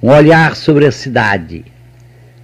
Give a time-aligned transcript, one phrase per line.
[0.00, 1.64] Um olhar sobre a cidade.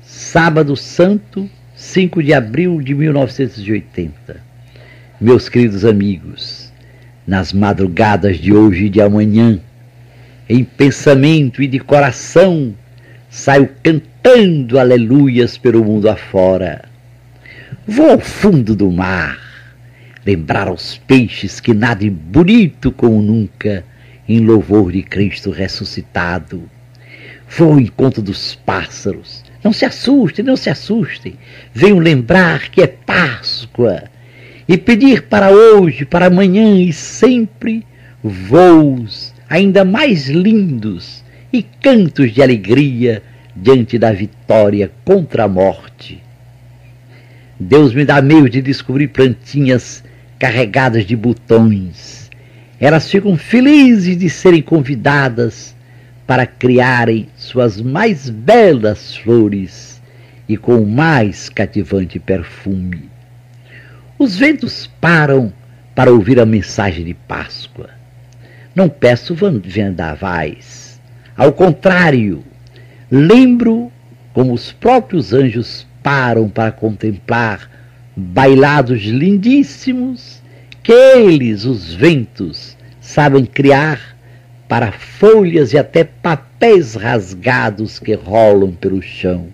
[0.03, 4.43] Sábado Santo, 5 de abril de 1980.
[5.21, 6.73] Meus queridos amigos,
[7.25, 9.61] nas madrugadas de hoje e de amanhã,
[10.49, 12.75] em pensamento e de coração,
[13.31, 16.87] saio cantando aleluias pelo mundo afora.
[17.87, 19.39] Vou ao fundo do mar,
[20.27, 23.85] lembrar aos peixes que nadem bonito como nunca,
[24.29, 26.74] em louvor de Cristo ressuscitado.
[27.49, 29.45] Vou ao encontro dos pássaros.
[29.63, 31.35] Não se assustem, não se assustem.
[31.73, 34.05] Venham lembrar que é Páscoa
[34.69, 37.87] e pedir para hoje, para amanhã e sempre
[38.23, 43.23] voos ainda mais lindos e cantos de alegria
[43.55, 46.23] diante da vitória contra a morte.
[47.59, 50.03] Deus me dá meio de descobrir plantinhas
[50.39, 52.29] carregadas de botões.
[52.81, 55.74] Elas ficam felizes de serem convidadas
[56.27, 60.03] para criarem suas mais belas flores
[60.49, 63.11] e com o mais cativante perfume.
[64.19, 65.53] Os ventos param
[65.95, 67.91] para ouvir a mensagem de Páscoa.
[68.75, 71.01] Não peço vendavais.
[71.37, 72.45] Ao contrário,
[73.11, 73.93] lembro
[74.33, 77.71] como os próprios anjos param para contemplar
[78.17, 80.43] bailados lindíssimos
[80.83, 84.14] que eles, os ventos, sabem criar
[84.69, 89.49] para folhas e até papéis rasgados que rolam pelo chão.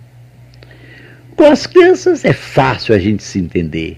[1.35, 3.97] Com as crianças é fácil a gente se entender.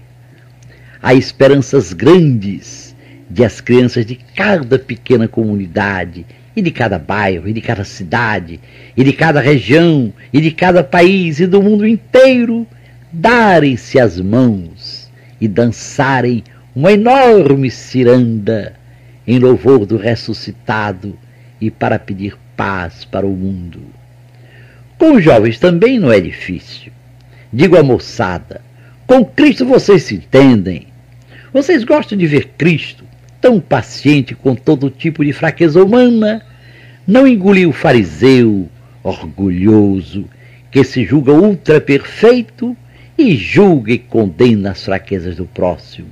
[1.02, 2.94] Há esperanças grandes
[3.28, 8.60] de as crianças de cada pequena comunidade, e de cada bairro, e de cada cidade,
[8.96, 12.66] e de cada região, e de cada país, e do mundo inteiro,
[13.12, 18.74] darem-se as mãos e dançarem uma enorme ciranda
[19.26, 21.18] em louvor do ressuscitado
[21.60, 23.80] e para pedir paz para o mundo.
[24.98, 26.92] Com os jovens também não é difícil.
[27.52, 28.60] Digo à moçada:
[29.06, 30.86] com Cristo vocês se entendem.
[31.52, 33.04] Vocês gostam de ver Cristo
[33.40, 36.42] tão paciente com todo tipo de fraqueza humana.
[37.06, 38.68] Não engoliu o fariseu
[39.02, 40.24] orgulhoso
[40.70, 42.76] que se julga ultra perfeito
[43.16, 46.08] e julga e condena as fraquezas do próximo.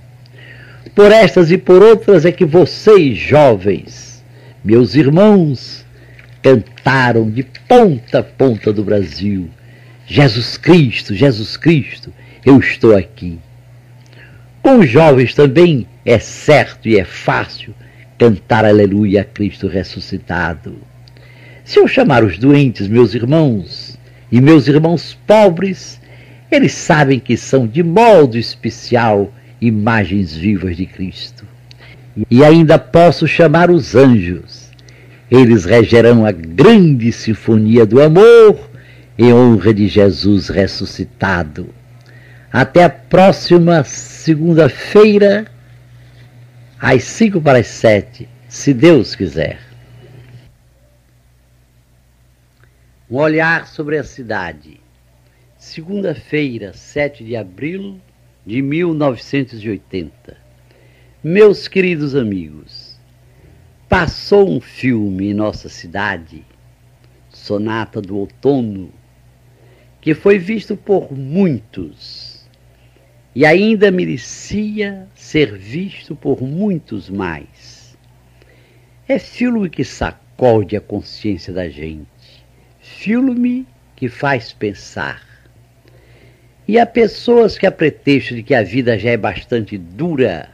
[0.94, 4.22] Por estas e por outras é que vocês, jovens,
[4.64, 5.86] meus irmãos,
[6.42, 9.48] cantaram de ponta a ponta do Brasil:
[10.06, 12.12] Jesus Cristo, Jesus Cristo,
[12.44, 13.38] eu estou aqui.
[14.62, 17.74] Com os jovens também é certo e é fácil
[18.18, 20.76] cantar aleluia a Cristo ressuscitado.
[21.64, 23.98] Se eu chamar os doentes, meus irmãos,
[24.30, 26.00] e meus irmãos pobres,
[26.50, 29.32] eles sabem que são de modo especial
[29.62, 31.46] imagens vivas de Cristo.
[32.30, 34.70] E ainda posso chamar os anjos.
[35.30, 38.70] Eles regerão a grande sinfonia do amor
[39.16, 41.72] em honra de Jesus ressuscitado.
[42.52, 45.46] Até a próxima segunda-feira,
[46.78, 49.58] às cinco para as sete, se Deus quiser.
[53.10, 54.80] Um olhar sobre a cidade.
[55.56, 58.00] Segunda-feira, 7 de abril
[58.44, 60.36] de 1980.
[61.22, 62.98] Meus queridos amigos,
[63.88, 66.44] passou um filme em nossa cidade,
[67.30, 68.90] Sonata do Outono,
[70.00, 72.48] que foi visto por muitos
[73.34, 77.96] e ainda merecia ser visto por muitos mais.
[79.06, 82.44] É filme que sacode a consciência da gente,
[82.80, 85.31] filme que faz pensar
[86.66, 90.48] e há pessoas que, a pretexto de que a vida já é bastante dura,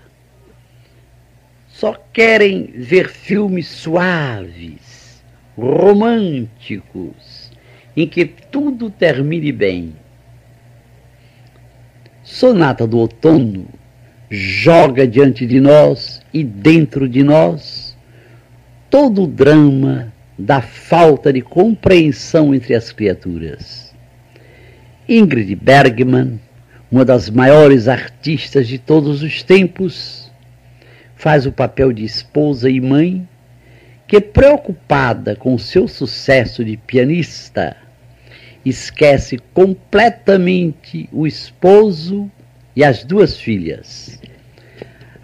[1.68, 5.22] só querem ver filmes suaves,
[5.56, 7.52] românticos,
[7.96, 9.94] em que tudo termine bem.
[12.22, 13.66] Sonata do Outono
[14.30, 17.96] joga diante de nós e dentro de nós
[18.90, 23.87] todo o drama da falta de compreensão entre as criaturas.
[25.08, 26.38] Ingrid Bergman,
[26.90, 30.30] uma das maiores artistas de todos os tempos,
[31.16, 33.26] faz o papel de esposa e mãe
[34.06, 37.74] que, preocupada com seu sucesso de pianista,
[38.62, 42.30] esquece completamente o esposo
[42.76, 44.20] e as duas filhas.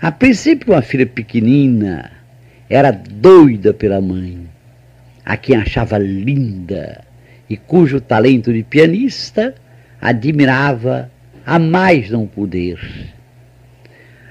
[0.01, 2.11] A princípio, uma filha pequenina
[2.71, 4.49] era doida pela mãe,
[5.23, 7.05] a quem achava linda
[7.51, 9.55] e cujo talento de pianista
[10.05, 11.11] admirava
[11.45, 12.79] a mais não poder.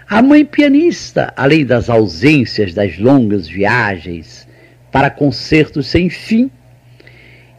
[0.10, 4.48] A mãe pianista, além das ausências das longas viagens
[4.90, 6.50] para concertos sem fim,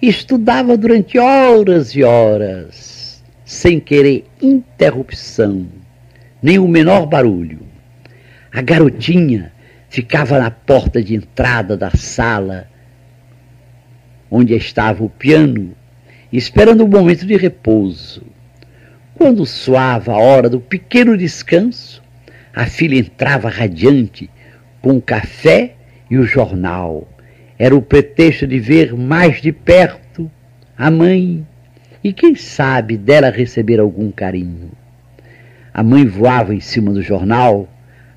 [0.06, 5.66] Estudava durante horas e horas, sem querer interrupção,
[6.42, 7.60] nem o menor barulho.
[8.52, 9.50] A garotinha
[9.88, 12.68] ficava na porta de entrada da sala,
[14.30, 15.74] onde estava o piano,
[16.36, 18.22] esperando o momento de repouso.
[19.14, 22.02] Quando soava a hora do pequeno descanso,
[22.54, 24.28] a filha entrava radiante
[24.80, 25.74] com o café
[26.10, 27.08] e o jornal.
[27.58, 30.30] Era o pretexto de ver mais de perto
[30.76, 31.46] a mãe
[32.02, 34.72] e, quem sabe, dela receber algum carinho.
[35.72, 37.68] A mãe voava em cima do jornal,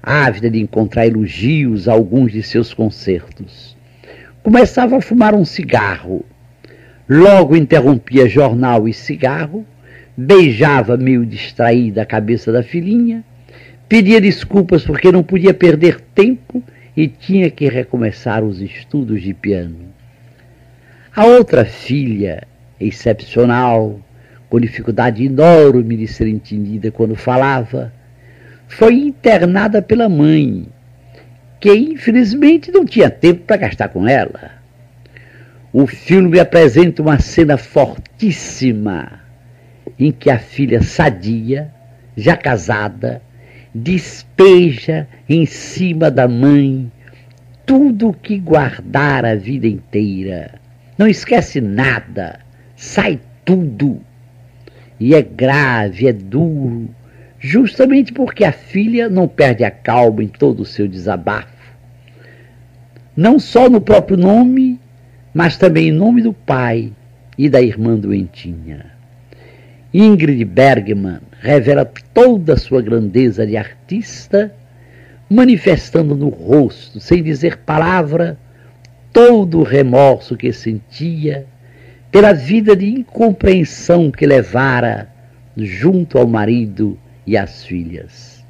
[0.01, 3.77] ávida de encontrar elogios a alguns de seus concertos.
[4.41, 6.25] Começava a fumar um cigarro.
[7.09, 9.65] Logo interrompia jornal e cigarro,
[10.15, 13.23] beijava meio distraída a cabeça da filhinha
[13.89, 16.61] Pedia desculpas porque não podia perder tempo
[16.95, 19.93] e tinha que recomeçar os estudos de piano.
[21.15, 22.45] A outra filha,
[22.81, 24.01] excepcional,
[24.49, 27.93] com dificuldade enorme de ser entendida quando falava,
[28.67, 30.67] foi internada pela mãe,
[31.57, 34.56] que infelizmente não tinha tempo para gastar com ela.
[35.79, 39.21] O filme apresenta uma cena fortíssima
[39.99, 41.71] em que a filha sadia,
[42.15, 43.21] já casada,
[43.75, 46.91] despeja em cima da mãe
[47.63, 50.55] tudo o que guardar a vida inteira.
[50.97, 52.39] Não esquece nada,
[52.75, 54.01] sai tudo.
[54.99, 56.89] E é grave, é duro,
[57.39, 61.75] justamente porque a filha não perde a calma em todo o seu desabafo.
[63.15, 64.79] Não só no próprio nome,
[65.37, 66.91] mas também em nome do pai
[67.37, 68.87] e da irmã doentinha.
[69.93, 74.51] Ingrid Bergman revela toda a sua grandeza de artista,
[75.29, 78.35] manifestando no rosto, sem dizer palavra,
[79.13, 81.45] todo o remorso que sentia
[82.11, 85.07] pela vida de incompreensão que levara
[85.55, 86.97] junto ao marido
[87.27, 88.43] e às filhas.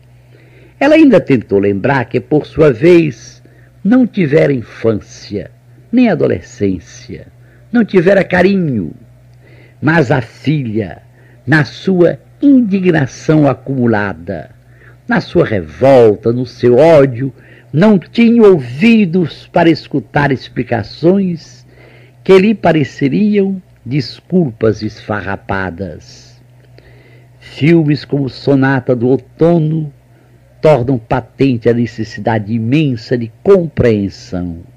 [0.79, 3.43] Ela ainda tentou lembrar que, por sua vez,
[3.83, 5.51] não tivera infância,
[5.97, 7.25] nem adolescência,
[7.71, 8.93] não tivera carinho,
[9.81, 11.01] mas a filha,
[11.45, 14.51] na sua indignação acumulada,
[15.07, 17.33] na sua revolta, no seu ódio,
[17.73, 21.65] não tinha ouvidos para escutar explicações
[22.23, 26.39] que lhe pareceriam desculpas esfarrapadas.
[27.39, 29.91] Filmes como Sonata do Outono
[30.61, 34.76] tornam patente a necessidade imensa de compreensão.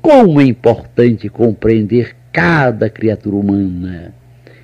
[0.00, 4.14] Como é importante compreender cada criatura humana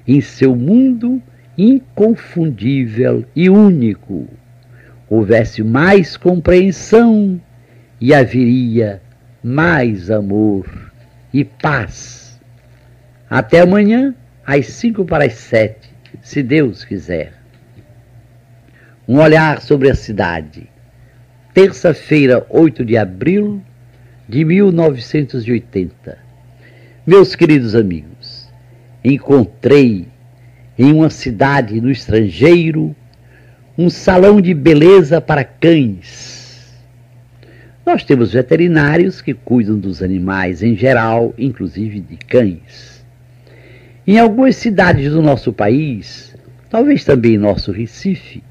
[0.07, 1.21] em seu mundo
[1.59, 4.29] inconfundível e único.
[5.09, 7.41] Houvesse mais compreensão
[8.01, 9.01] e haveria
[9.43, 10.93] mais amor
[11.33, 12.41] e paz.
[13.29, 15.91] Até amanhã, às cinco para as sete,
[16.21, 17.33] se Deus quiser.
[19.09, 20.69] Um olhar sobre a cidade.
[21.55, 23.63] Terça-feira, 8 de abril
[24.29, 26.19] de 1980.
[27.07, 28.49] Meus queridos amigos,
[29.05, 30.09] encontrei
[30.77, 32.95] em uma cidade no estrangeiro,
[33.79, 36.75] um salão de beleza para cães.
[37.85, 43.05] Nós temos veterinários que cuidam dos animais em geral, inclusive de cães.
[44.05, 46.35] Em algumas cidades do nosso país,
[46.69, 48.43] talvez também em nosso Recife,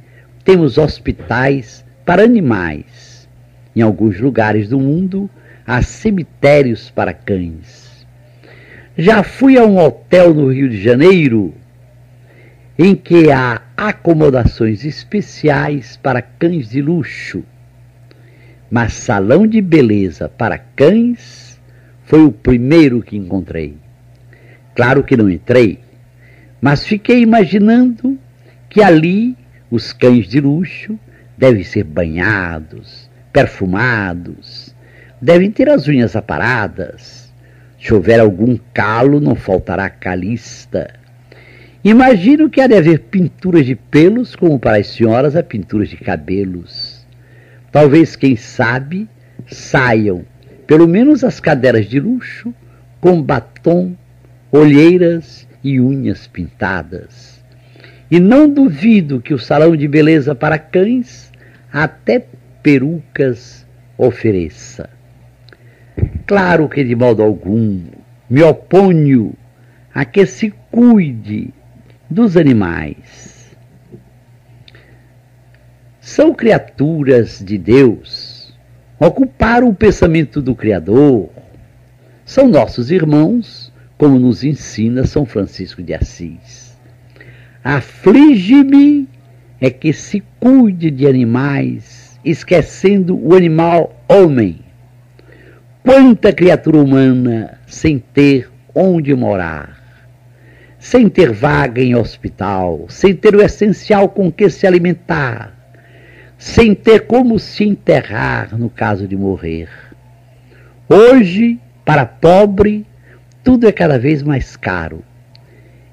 [0.46, 3.28] temos hospitais para animais.
[3.76, 5.30] Em alguns lugares do mundo,
[5.66, 8.06] há cemitérios para cães.
[8.98, 11.54] Já fui a um hotel no Rio de Janeiro
[12.78, 17.44] em que há acomodações especiais para cães de luxo.
[18.70, 21.60] Mas salão de beleza para cães
[22.04, 23.78] foi o primeiro que encontrei.
[24.76, 25.80] Claro que não entrei,
[26.62, 28.18] mas fiquei imaginando
[28.70, 29.38] que ali
[29.70, 31.00] os cães de luxo
[31.38, 34.65] devem ser banhados, perfumados,
[35.22, 37.34] devem ter as unhas aparadas.
[37.80, 41.06] Se houver algum calo, não faltará calista
[41.86, 45.98] Imagino que há de haver pinturas de pelos, como para as senhoras há pinturas de
[45.98, 47.06] cabelos.
[47.72, 49.08] Talvez, quem sabe,
[49.46, 50.26] saiam,
[50.66, 52.52] pelo menos as caderas de luxo,
[53.00, 53.96] com batom,
[54.52, 57.40] olheiras e unhas pintadas.
[58.10, 61.32] E não duvido que o salão de beleza para cães
[61.72, 62.26] até
[62.64, 63.64] perucas
[63.96, 64.90] ofereça.
[66.26, 67.82] Claro que de modo algum
[68.30, 69.34] me oponho
[69.94, 71.54] a que se cuide
[72.10, 73.56] dos animais.
[76.02, 78.54] São criaturas de Deus,
[79.00, 81.30] ocuparam o pensamento do Criador,
[82.26, 86.76] são nossos irmãos, como nos ensina São Francisco de Assis.
[87.64, 89.08] Aflige-me
[89.62, 94.65] é que se cuide de animais, esquecendo o animal homem.
[95.86, 100.02] Quanta criatura humana sem ter onde morar,
[100.80, 105.54] sem ter vaga em hospital, sem ter o essencial com que se alimentar,
[106.40, 109.70] sem ter como se enterrar no caso de morrer.
[110.90, 112.84] Hoje, para pobre,
[113.44, 115.04] tudo é cada vez mais caro.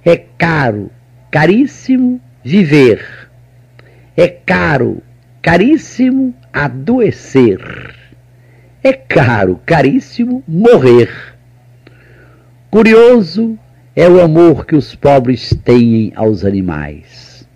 [0.07, 0.91] É caro,
[1.31, 3.29] caríssimo viver.
[4.17, 5.03] É caro,
[5.43, 8.02] caríssimo adoecer.
[8.85, 11.09] É caro, caríssimo morrer.
[12.69, 13.57] Curioso
[13.95, 17.47] é o amor que os pobres têm aos animais.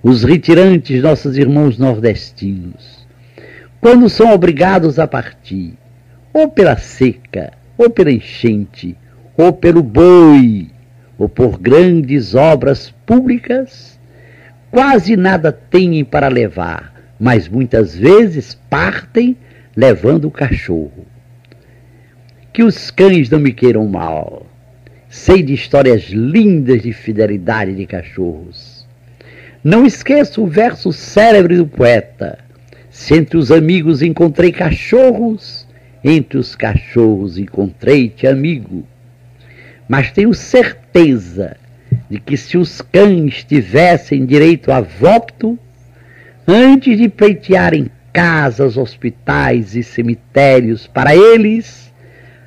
[0.00, 3.04] Os retirantes, nossos irmãos nordestinos,
[3.80, 5.76] quando são obrigados a partir,
[6.32, 8.96] ou pela seca, ou pela enchente,
[9.36, 10.70] ou pelo boi,
[11.18, 13.98] ou por grandes obras públicas,
[14.70, 19.36] quase nada têm para levar, mas muitas vezes partem
[19.80, 21.06] levando o cachorro.
[22.52, 24.46] Que os cães não me queiram mal.
[25.08, 28.86] Sei de histórias lindas de fidelidade de cachorros.
[29.64, 32.38] Não esqueço o verso célebre do poeta.
[32.90, 35.66] Se entre os amigos encontrei cachorros,
[36.04, 38.86] entre os cachorros encontrei-te amigo.
[39.88, 41.56] Mas tenho certeza
[42.10, 45.58] de que se os cães tivessem direito a voto,
[46.46, 51.92] antes de pleitearem casas, hospitais e cemitérios para eles,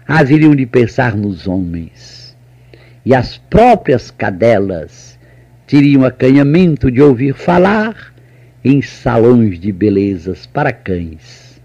[0.08, 2.36] haveriam de pensar nos homens.
[3.06, 5.20] E as próprias cadelas
[5.68, 8.14] teriam acanhamento de ouvir falar
[8.64, 11.62] em salões de belezas para cães.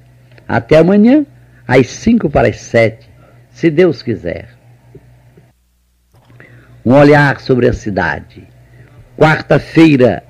[0.47, 1.25] Até amanhã,
[1.67, 3.09] às cinco para as sete,
[3.51, 4.59] se Deus quiser
[6.85, 8.49] um olhar sobre a cidade.
[9.17, 10.23] Quarta-feira,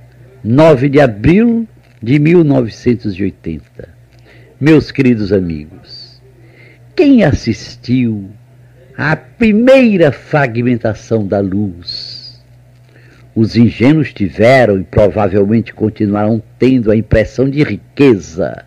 [0.42, 1.68] 9 de abril
[2.02, 3.88] de 1980.
[4.60, 6.20] Meus queridos amigos,
[6.94, 8.30] quem assistiu
[8.96, 12.42] à primeira fragmentação da luz?
[13.34, 18.64] Os ingênuos tiveram e provavelmente continuarão tendo a impressão de riqueza.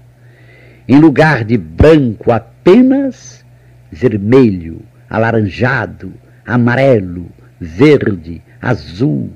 [0.87, 3.45] Em lugar de branco, apenas
[3.91, 6.13] vermelho, alaranjado,
[6.45, 9.29] amarelo, verde, azul,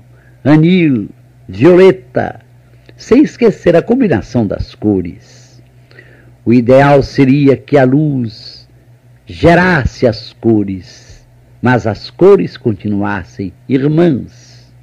[0.43, 1.09] anil,
[1.47, 2.44] violeta,
[2.95, 5.61] sem esquecer a combinação das cores.
[6.45, 8.67] O ideal seria que a luz
[9.25, 11.25] gerasse as cores,
[11.61, 14.73] mas as cores continuassem irmãs.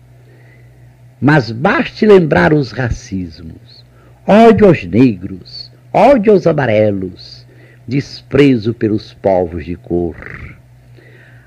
[1.21, 3.85] Mas baste lembrar os racismos,
[4.27, 7.47] ódio aos negros, ódio aos amarelos,
[7.87, 10.53] desprezo pelos povos de cor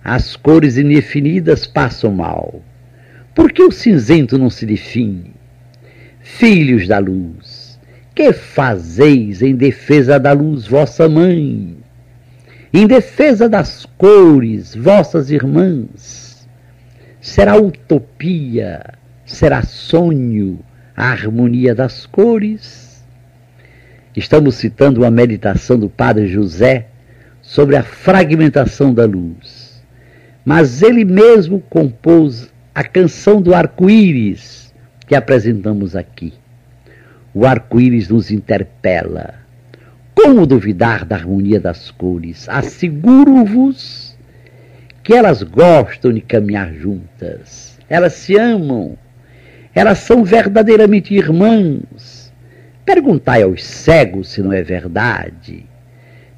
[0.07, 2.61] as cores indefinidas passam mal.
[3.33, 5.33] Por que o cinzento não se define?
[6.27, 7.79] Filhos da luz,
[8.13, 11.77] que fazeis em defesa da luz, vossa mãe?
[12.73, 16.47] Em defesa das cores, vossas irmãs?
[17.21, 18.93] Será utopia,
[19.25, 20.59] será sonho
[20.97, 23.05] a harmonia das cores?
[24.15, 26.87] Estamos citando uma meditação do Padre José
[27.41, 29.65] sobre a fragmentação da luz
[30.45, 34.64] mas ele mesmo compôs a canção do arco-íris
[35.07, 36.33] que apresentamos aqui.
[37.33, 39.35] O arco-íris nos interpela.
[40.13, 42.47] Como duvidar da harmonia das cores?
[42.47, 44.17] Asseguro-vos
[45.03, 47.77] que elas gostam de caminhar juntas.
[47.89, 48.97] Elas se amam.
[49.73, 52.33] Elas são verdadeiramente irmãs.
[52.85, 55.65] Perguntai aos cegos se não é verdade.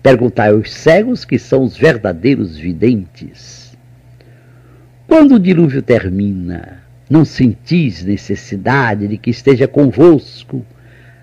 [0.02, 3.78] Perguntai aos cegos que são os verdadeiros videntes.
[5.08, 6.77] Quando o dilúvio termina,
[7.10, 10.66] não sentis necessidade de que esteja convosco,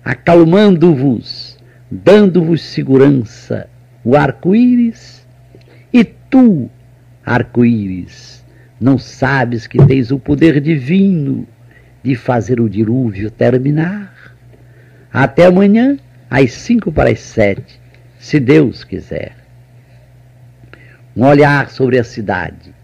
[0.03, 1.57] acalmando-vos,
[1.89, 3.69] dando-vos segurança,
[4.03, 5.25] o arco-íris?
[5.93, 6.69] E tu,
[7.25, 8.43] arco-íris,
[8.79, 11.47] não sabes que tens o poder divino
[12.03, 14.35] de fazer o dilúvio terminar?
[15.11, 15.97] Até amanhã,
[16.29, 17.79] às cinco para as sete,
[18.19, 19.35] se Deus quiser.
[21.15, 22.75] Um olhar sobre a cidade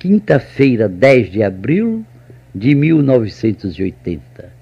[0.00, 2.06] quinta-feira, 10 de abril
[2.54, 4.52] de 1980.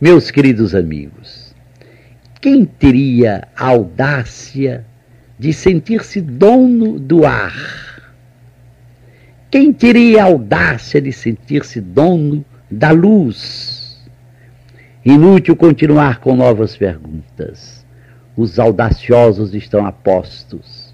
[0.00, 1.54] Meus queridos amigos,
[2.40, 4.84] quem teria a audácia
[5.38, 7.54] de sentir-se dono do ar?
[9.50, 14.00] Quem teria a audácia de sentir-se dono da luz?
[15.04, 17.84] Inútil continuar com novas perguntas.
[18.36, 20.92] Os audaciosos estão a postos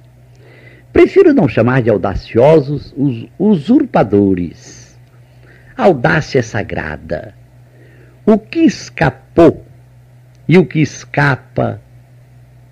[0.92, 4.77] Prefiro não chamar de audaciosos os usurpadores.
[5.78, 7.36] Audácia sagrada.
[8.26, 9.64] O que escapou
[10.48, 11.80] e o que escapa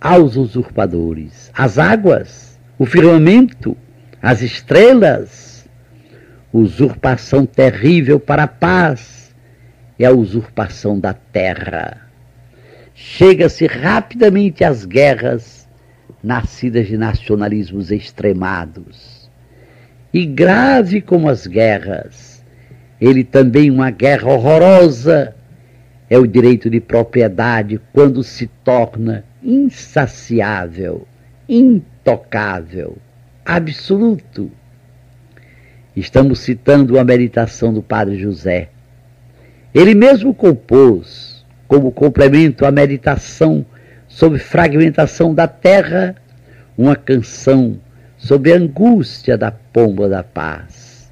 [0.00, 1.52] aos usurpadores?
[1.54, 3.76] As águas, o firmamento,
[4.20, 5.68] as estrelas.
[6.52, 9.32] Usurpação terrível para a paz
[10.00, 12.08] é a usurpação da terra.
[12.92, 15.68] Chega-se rapidamente às guerras
[16.20, 19.30] nascidas de nacionalismos extremados.
[20.12, 22.35] E grave como as guerras,
[23.00, 25.34] ele também uma guerra horrorosa
[26.08, 31.06] é o direito de propriedade quando se torna insaciável,
[31.48, 32.96] intocável,
[33.44, 34.50] absoluto.
[35.94, 38.68] Estamos citando a meditação do Padre José.
[39.74, 43.64] Ele mesmo compôs, como complemento à meditação
[44.08, 46.14] sobre fragmentação da terra,
[46.78, 47.78] uma canção
[48.16, 51.10] sobre a angústia da pomba da paz.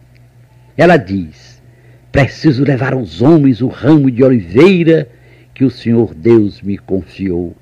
[0.76, 1.53] Ela diz:
[2.14, 5.08] Preciso levar aos homens o ramo de oliveira
[5.52, 7.56] que o Senhor Deus me confiou.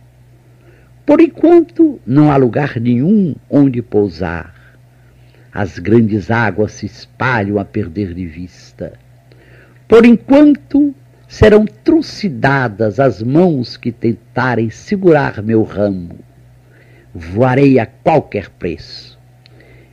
[1.06, 4.54] Por enquanto, não há lugar nenhum onde pousar.
[5.50, 8.92] As grandes águas se espalham a perder de vista.
[9.88, 10.94] Por enquanto,
[11.26, 16.18] serão trucidadas as mãos que tentarem segurar meu ramo.
[17.14, 19.18] Voarei a qualquer preço.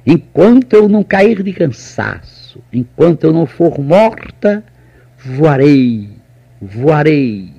[0.05, 2.38] Enquanto eu não cair de cansaço,
[2.71, 4.63] enquanto eu não for morta,
[5.17, 6.09] voarei,
[6.61, 7.53] voarei,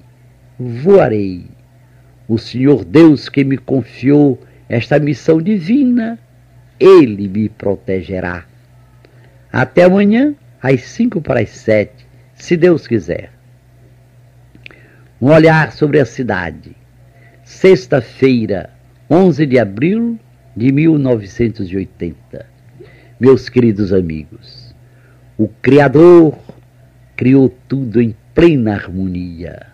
[0.59, 1.47] voarei.
[2.28, 6.19] O Senhor Deus que me confiou esta missão divina,
[6.78, 8.45] Ele me protegerá.
[9.52, 13.30] Até amanhã, às cinco para as sete, se Deus quiser.
[15.21, 16.76] Um olhar sobre a cidade.
[17.45, 18.71] Sexta-feira,
[19.11, 20.19] 11 de abril
[20.57, 22.47] de 1980.
[23.19, 24.60] Meus queridos amigos,
[25.40, 26.38] o Criador
[27.16, 29.69] criou tudo em plena harmonia.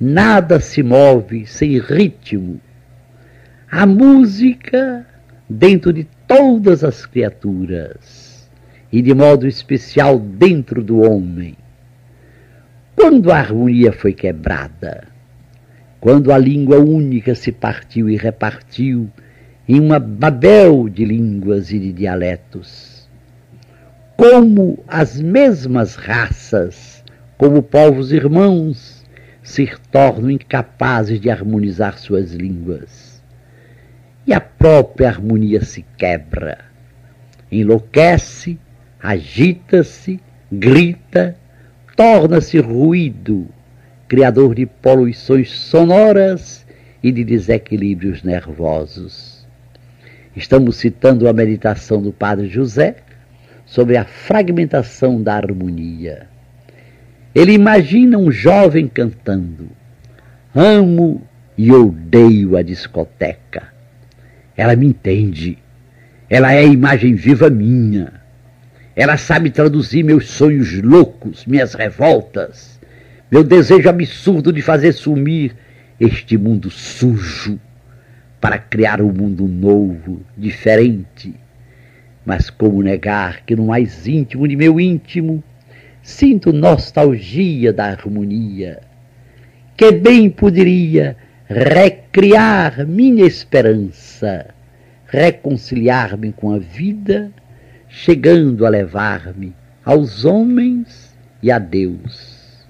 [0.00, 2.60] Nada se move sem ritmo.
[3.70, 5.06] A música
[5.48, 8.50] dentro de todas as criaturas
[8.90, 11.56] e de modo especial dentro do homem.
[12.96, 15.06] Quando a harmonia foi quebrada,
[16.00, 19.08] quando a língua única se partiu e repartiu
[19.68, 22.91] em uma babel de línguas e de dialetos,
[24.22, 27.02] como as mesmas raças,
[27.36, 29.04] como povos irmãos,
[29.42, 33.20] se tornam incapazes de harmonizar suas línguas.
[34.24, 36.58] E a própria harmonia se quebra,
[37.50, 38.60] enlouquece,
[39.02, 40.20] agita-se,
[40.52, 41.34] grita,
[41.96, 43.48] torna-se ruído,
[44.06, 46.64] criador de poluições sonoras
[47.02, 49.44] e de desequilíbrios nervosos.
[50.36, 52.98] Estamos citando a meditação do Padre José,
[53.72, 56.26] sobre a fragmentação da harmonia.
[57.34, 59.70] Ele imagina um jovem cantando:
[60.54, 63.72] Amo e odeio a discoteca.
[64.54, 65.56] Ela me entende.
[66.28, 68.12] Ela é a imagem viva minha.
[68.94, 72.78] Ela sabe traduzir meus sonhos loucos, minhas revoltas,
[73.30, 75.56] meu desejo absurdo de fazer sumir
[75.98, 77.58] este mundo sujo
[78.38, 81.34] para criar um mundo novo, diferente,
[82.24, 85.42] mas como negar que no mais íntimo de meu íntimo
[86.02, 88.80] sinto nostalgia da harmonia,
[89.76, 91.16] que bem poderia
[91.48, 94.46] recriar minha esperança,
[95.06, 97.30] reconciliar-me com a vida,
[97.88, 99.54] chegando a levar-me
[99.84, 102.66] aos homens e a Deus.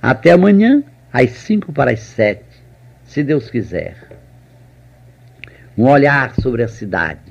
[0.00, 2.44] Até amanhã, às cinco para as sete,
[3.04, 3.96] se Deus quiser.
[5.76, 7.25] Um olhar sobre a cidade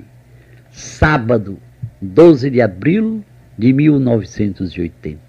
[0.76, 1.58] sábado,
[2.02, 3.24] 12 de abril
[3.58, 5.20] de 1980.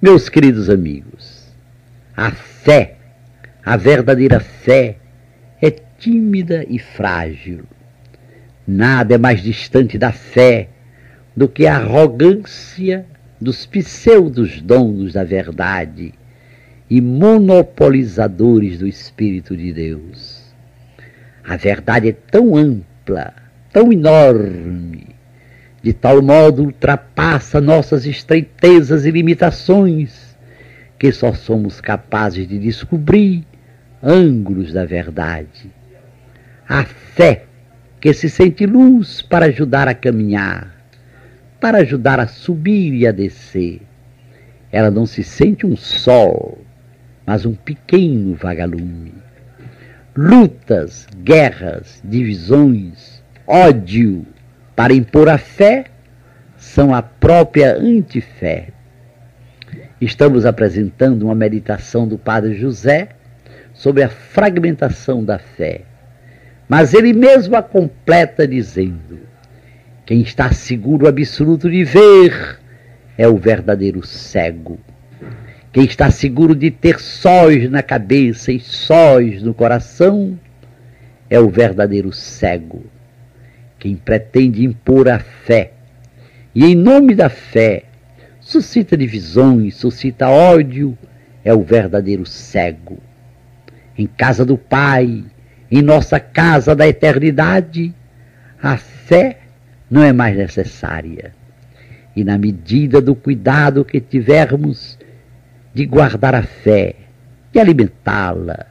[0.00, 1.48] Meus queridos amigos,
[2.14, 2.96] a fé,
[3.64, 4.96] a verdadeira fé,
[5.60, 7.64] é tímida e frágil.
[8.66, 10.68] Nada é mais distante da fé
[11.34, 13.06] do que a arrogância
[13.40, 16.12] dos pseudos donos da verdade
[16.90, 20.42] e monopolizadores do Espírito de Deus.
[21.42, 23.41] A verdade é tão ampla,
[23.72, 25.06] tão enorme,
[25.82, 30.36] de tal modo ultrapassa nossas estreitezas e limitações,
[30.98, 33.44] que só somos capazes de descobrir
[34.02, 35.70] ângulos da verdade.
[36.68, 37.44] A fé
[38.00, 40.72] que se sente luz para ajudar a caminhar,
[41.60, 43.80] para ajudar a subir e a descer.
[44.70, 46.58] Ela não se sente um sol,
[47.26, 49.14] mas um pequeno vagalume.
[50.16, 53.11] Lutas, guerras, divisões,
[53.52, 54.24] ódio
[54.74, 55.84] para impor a fé
[56.56, 58.68] são a própria antifé.
[60.00, 63.10] Estamos apresentando uma meditação do Padre José
[63.74, 65.82] sobre a fragmentação da fé.
[66.66, 69.20] Mas ele mesmo a completa dizendo:
[70.06, 72.58] quem está seguro absoluto de ver
[73.18, 74.80] é o verdadeiro cego.
[75.70, 80.38] Quem está seguro de ter sóis na cabeça e sóis no coração
[81.28, 82.82] é o verdadeiro cego.
[83.82, 85.72] Quem pretende impor a fé
[86.54, 87.82] e, em nome da fé,
[88.38, 90.96] suscita divisões, suscita ódio,
[91.44, 93.00] é o verdadeiro cego.
[93.98, 95.24] Em casa do Pai,
[95.68, 97.92] em nossa casa da eternidade,
[98.62, 99.40] a fé
[99.90, 101.34] não é mais necessária.
[102.14, 104.96] E na medida do cuidado que tivermos
[105.74, 106.94] de guardar a fé,
[107.50, 108.64] de alimentá-la,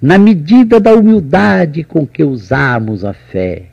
[0.00, 3.66] na medida da humildade com que usamos a fé,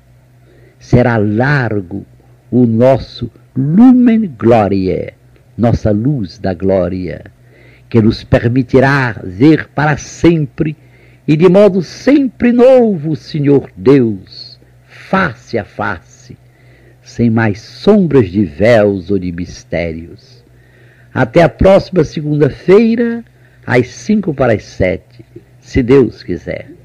[0.80, 2.06] será largo
[2.50, 5.14] o nosso lumen gloriae,
[5.58, 7.26] nossa luz da glória,
[7.90, 10.76] que nos permitirá ver para sempre
[11.28, 16.38] e de modo sempre novo, Senhor Deus, face a face,
[17.04, 20.44] sem mais sombras de véus ou de mistérios.
[21.14, 23.24] Até a próxima segunda-feira,
[23.66, 25.26] às cinco para as sete,
[25.60, 26.79] se Deus quiser.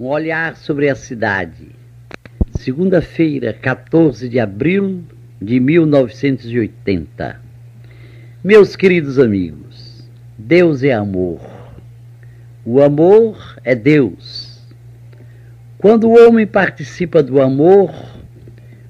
[0.00, 1.72] Um olhar sobre a cidade.
[2.58, 5.04] Segunda-feira, 14 de abril
[5.38, 7.38] de 1980.
[8.42, 11.42] Meus queridos amigos, Deus é amor.
[12.64, 14.66] O amor é Deus.
[15.76, 17.92] Quando o homem participa do amor,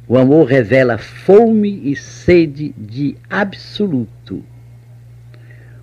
[0.06, 4.44] o amor revela fome e sede de absoluto.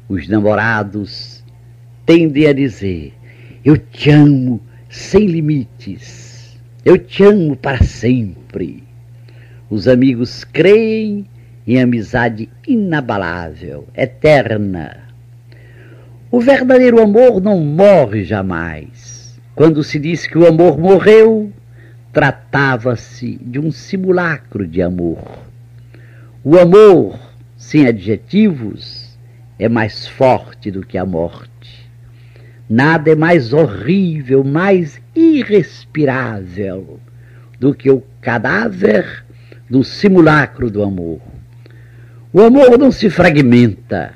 [0.08, 1.44] Os namorados
[2.06, 3.13] tendem a dizer:
[3.66, 8.84] Eu te amo sem limites, eu te amo para sempre.
[9.69, 11.26] Os amigos creem
[11.67, 15.04] em amizade inabalável, eterna.
[16.32, 19.38] O verdadeiro amor não morre jamais.
[19.54, 21.52] Quando se diz que o amor morreu,
[22.13, 25.19] tratava-se de um simulacro de amor.
[26.43, 27.19] O amor,
[27.58, 29.17] sem adjetivos,
[29.60, 31.57] é mais forte do que a morte.
[32.69, 36.99] Nada é mais horrível, mais irrespirável
[37.60, 39.25] do que o cadáver
[39.69, 41.21] do simulacro do amor.
[42.34, 44.13] O amor não se fragmenta.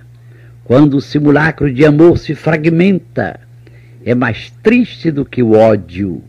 [0.66, 3.40] Quando o simulacro de amor se fragmenta,
[4.06, 6.24] é mais triste do que o ódio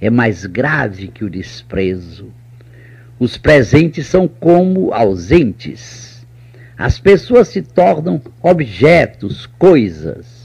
[0.00, 2.32] é mais grave que o desprezo.
[3.18, 6.24] Os presentes são como ausentes.
[6.76, 10.37] As pessoas se tornam objetos, coisas.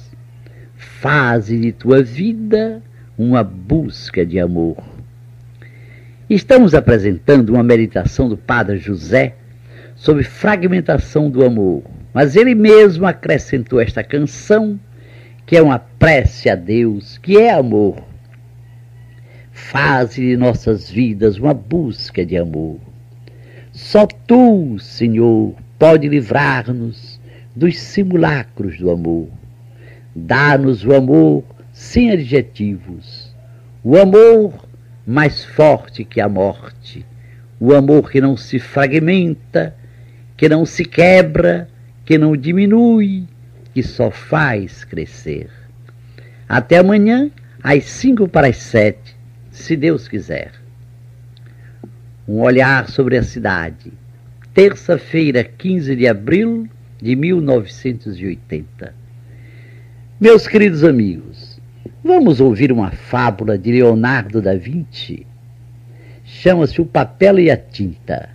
[1.03, 2.81] Faze de tua vida
[3.17, 4.77] uma busca de amor.
[6.29, 9.35] Estamos apresentando uma meditação do Padre José
[9.97, 14.79] sobre fragmentação do amor, mas ele mesmo acrescentou esta canção,
[15.45, 18.01] que é uma prece a Deus, que é amor
[19.51, 22.79] Faze de nossas vidas uma busca de amor.
[23.73, 27.19] Só tu, Senhor, pode livrar-nos
[27.53, 29.42] dos simulacros do amor.
[30.15, 33.33] Dá-nos o amor sem adjetivos,
[33.83, 34.53] o amor
[35.07, 37.05] mais forte que a morte,
[37.59, 39.75] o amor que não se fragmenta,
[40.37, 41.67] que não se quebra,
[42.05, 43.25] que não diminui,
[43.73, 45.49] que só faz crescer.
[46.47, 47.31] Até amanhã,
[47.63, 49.15] às cinco para as sete
[49.49, 50.51] se Deus quiser.
[52.27, 53.91] Um olhar sobre a cidade.
[54.53, 56.69] Terça-feira, 15 de abril
[57.01, 59.02] de 1980.
[60.23, 61.59] Meus queridos amigos,
[62.01, 65.27] vamos ouvir uma fábula de Leonardo da Vinci.
[66.23, 68.29] Chama-se O Papel e a Tinta.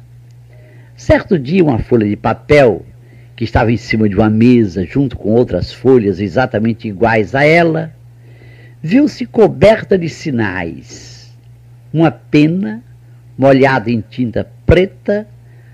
[0.95, 2.85] Certo dia, uma folha de papel
[3.35, 7.91] que estava em cima de uma mesa, junto com outras folhas exatamente iguais a ela,
[8.83, 11.35] viu-se coberta de sinais.
[11.91, 12.85] Uma pena,
[13.39, 15.27] molhada em tinta preta,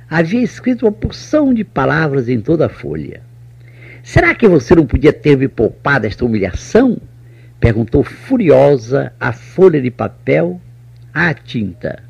[0.09, 3.24] havia escrito uma porção de palavras em toda a folha.
[4.05, 6.99] Será que você não podia ter me poupado esta humilhação?
[7.59, 10.61] Perguntou furiosa a folha de papel
[11.13, 12.03] à tinta.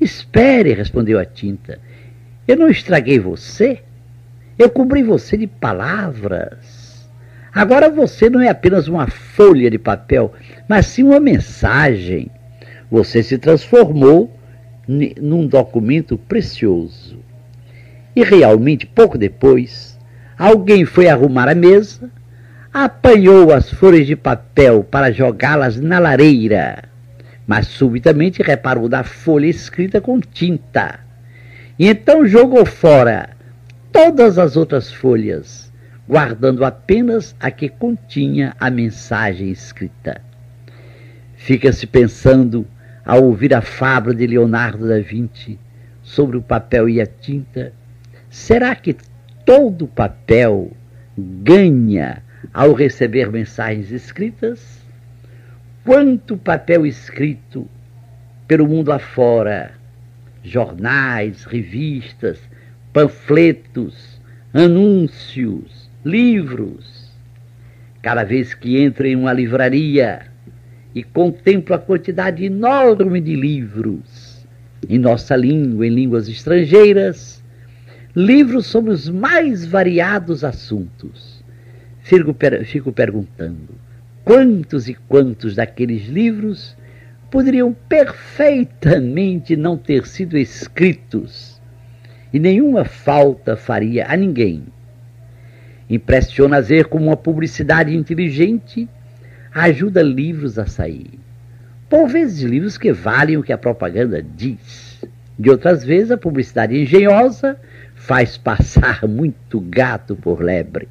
[0.00, 1.78] Espere, respondeu a tinta.
[2.46, 3.78] Eu não estraguei você.
[4.58, 7.08] Eu cobri você de palavras.
[7.54, 10.32] Agora você não é apenas uma folha de papel,
[10.66, 12.28] mas sim uma mensagem.
[12.90, 14.36] Você se transformou
[14.88, 17.20] num documento precioso.
[18.16, 19.91] E realmente, pouco depois,
[20.38, 22.10] alguém foi arrumar a mesa,
[22.72, 26.84] apanhou as folhas de papel para jogá-las na lareira.
[27.46, 31.00] mas subitamente reparou na folha escrita com tinta.
[31.78, 33.30] E então jogou fora
[33.90, 35.72] todas as outras folhas,
[36.08, 40.20] guardando apenas a que continha a mensagem escrita.
[41.36, 42.66] Fica-se pensando,
[43.04, 45.58] ao ouvir a fábula de Leonardo da Vinci
[46.02, 47.72] sobre o papel e a tinta,
[48.30, 48.96] será que
[49.44, 50.70] todo papel
[51.16, 54.82] ganha ao receber mensagens escritas?
[55.84, 57.68] Quanto papel escrito
[58.46, 59.72] pelo mundo afora,
[60.42, 62.38] jornais, revistas,
[62.92, 64.20] panfletos,
[64.52, 67.10] anúncios, livros.
[68.02, 70.26] Cada vez que entro em uma livraria
[70.94, 74.46] e contemplo a quantidade enorme de livros
[74.88, 77.41] em nossa língua, em línguas estrangeiras,
[78.14, 81.42] livros sobre os mais variados assuntos,
[82.00, 83.70] fico, fico perguntando
[84.24, 86.76] quantos e quantos daqueles livros
[87.30, 91.60] poderiam perfeitamente não ter sido escritos
[92.32, 94.64] e nenhuma falta faria a ninguém.
[95.88, 98.88] Impressiona ver como uma publicidade inteligente
[99.54, 101.18] ajuda livros a sair.
[101.88, 105.04] Por vezes livros que valem o que a propaganda diz.
[105.38, 107.58] De outras vezes a publicidade engenhosa
[108.06, 110.88] faz passar muito gato por lebre.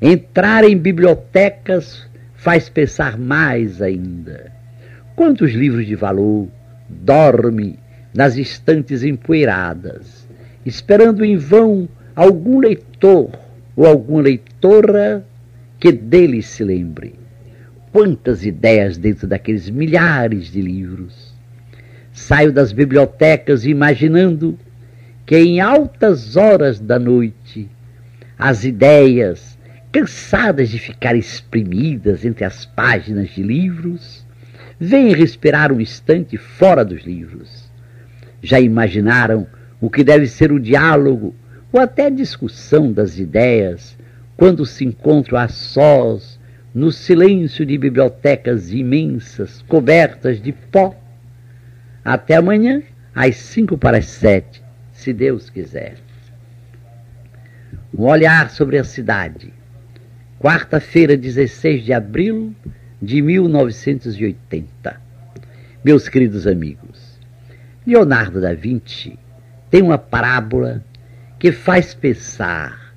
[0.00, 4.52] Entrar em bibliotecas faz pensar mais ainda.
[5.14, 6.48] Quantos livros de valor
[6.88, 7.78] dormem
[8.14, 10.26] nas estantes empoeiradas,
[10.64, 13.30] esperando em vão algum leitor
[13.76, 15.24] ou alguma leitora
[15.78, 17.14] que deles se lembre.
[17.92, 21.34] Quantas ideias dentro daqueles milhares de livros.
[22.12, 24.58] Saio das bibliotecas imaginando
[25.28, 27.68] que em altas horas da noite
[28.38, 29.58] as ideias,
[29.92, 34.26] cansadas de ficar exprimidas entre as páginas de livros,
[34.80, 37.70] Vêm respirar um instante fora dos livros.
[38.40, 39.46] Já imaginaram
[39.82, 41.36] o que deve ser o diálogo
[41.70, 43.98] ou até a discussão das ideias
[44.34, 46.40] quando se encontram a sós
[46.72, 50.96] no silêncio de bibliotecas imensas cobertas de pó?
[52.02, 52.82] Até amanhã,
[53.14, 54.66] às cinco para as sete,
[54.98, 55.94] se Deus quiser.
[57.96, 59.54] Um olhar sobre a cidade.
[60.40, 62.52] Quarta-feira, 16 de abril
[63.00, 65.00] de 1980.
[65.84, 67.16] Meus queridos amigos,
[67.86, 69.16] Leonardo da Vinci
[69.70, 70.84] tem uma parábola
[71.38, 72.92] que faz pensar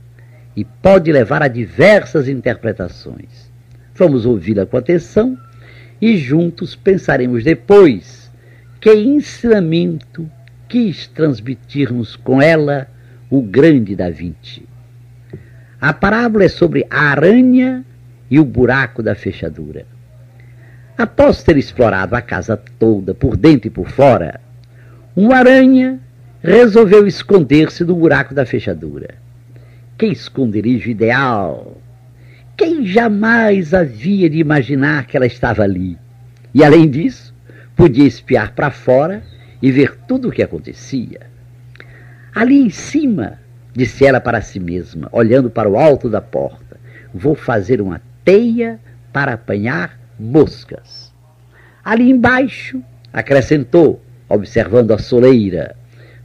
[0.55, 3.51] e pode levar a diversas interpretações.
[3.93, 5.37] Vamos ouvi-la com atenção
[6.01, 8.31] e juntos pensaremos depois
[8.79, 10.27] que ensinamento
[10.71, 12.87] quis transmitir-nos com ela
[13.29, 14.63] o grande da Vinci.
[15.81, 17.83] A parábola é sobre a aranha
[18.29, 19.85] e o buraco da fechadura.
[20.97, 24.39] Após ter explorado a casa toda, por dentro e por fora,
[25.13, 25.99] uma aranha
[26.41, 29.15] resolveu esconder-se no buraco da fechadura.
[29.97, 31.81] Que esconderijo ideal!
[32.55, 35.97] Quem jamais havia de imaginar que ela estava ali?
[36.53, 37.33] E além disso,
[37.75, 39.21] podia espiar para fora
[39.61, 41.21] e ver tudo o que acontecia.
[42.33, 43.39] Ali em cima,
[43.73, 46.79] disse ela para si mesma, olhando para o alto da porta,
[47.13, 48.79] vou fazer uma teia
[49.11, 51.13] para apanhar moscas.
[51.83, 55.75] Ali embaixo, acrescentou, observando a soleira,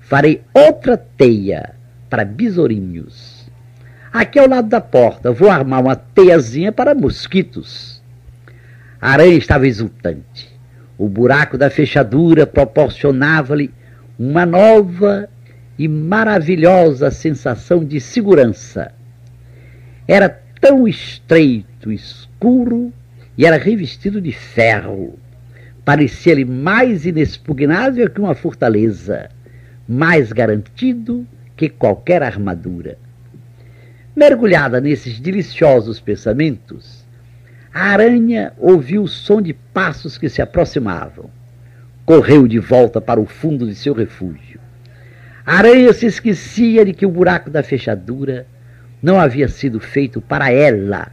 [0.01, 1.75] farei outra teia
[2.09, 3.47] para besourinhos.
[4.13, 8.01] Aqui ao lado da porta, vou armar uma teiazinha para mosquitos.
[9.01, 10.56] A aranha estava exultante.
[10.99, 13.71] O buraco da fechadura proporcionava-lhe
[14.19, 15.29] uma nova
[15.79, 18.93] e maravilhosa sensação de segurança.
[20.09, 20.29] Era
[20.61, 22.93] tão estreito, escuro
[23.37, 25.19] e era revestido de ferro.
[25.85, 29.29] Parecia-lhe mais inexpugnável que uma fortaleza,
[29.87, 32.99] mais garantido que qualquer armadura.
[34.17, 36.96] Mergulhada nesses deliciosos pensamentos,
[37.79, 41.29] a aranha ouviu o som de passos que se aproximavam.
[42.07, 44.59] Correu de volta para o fundo de seu refúgio.
[45.45, 48.47] A aranha se esquecia de que o buraco da fechadura
[49.03, 51.09] não havia sido feito para ela.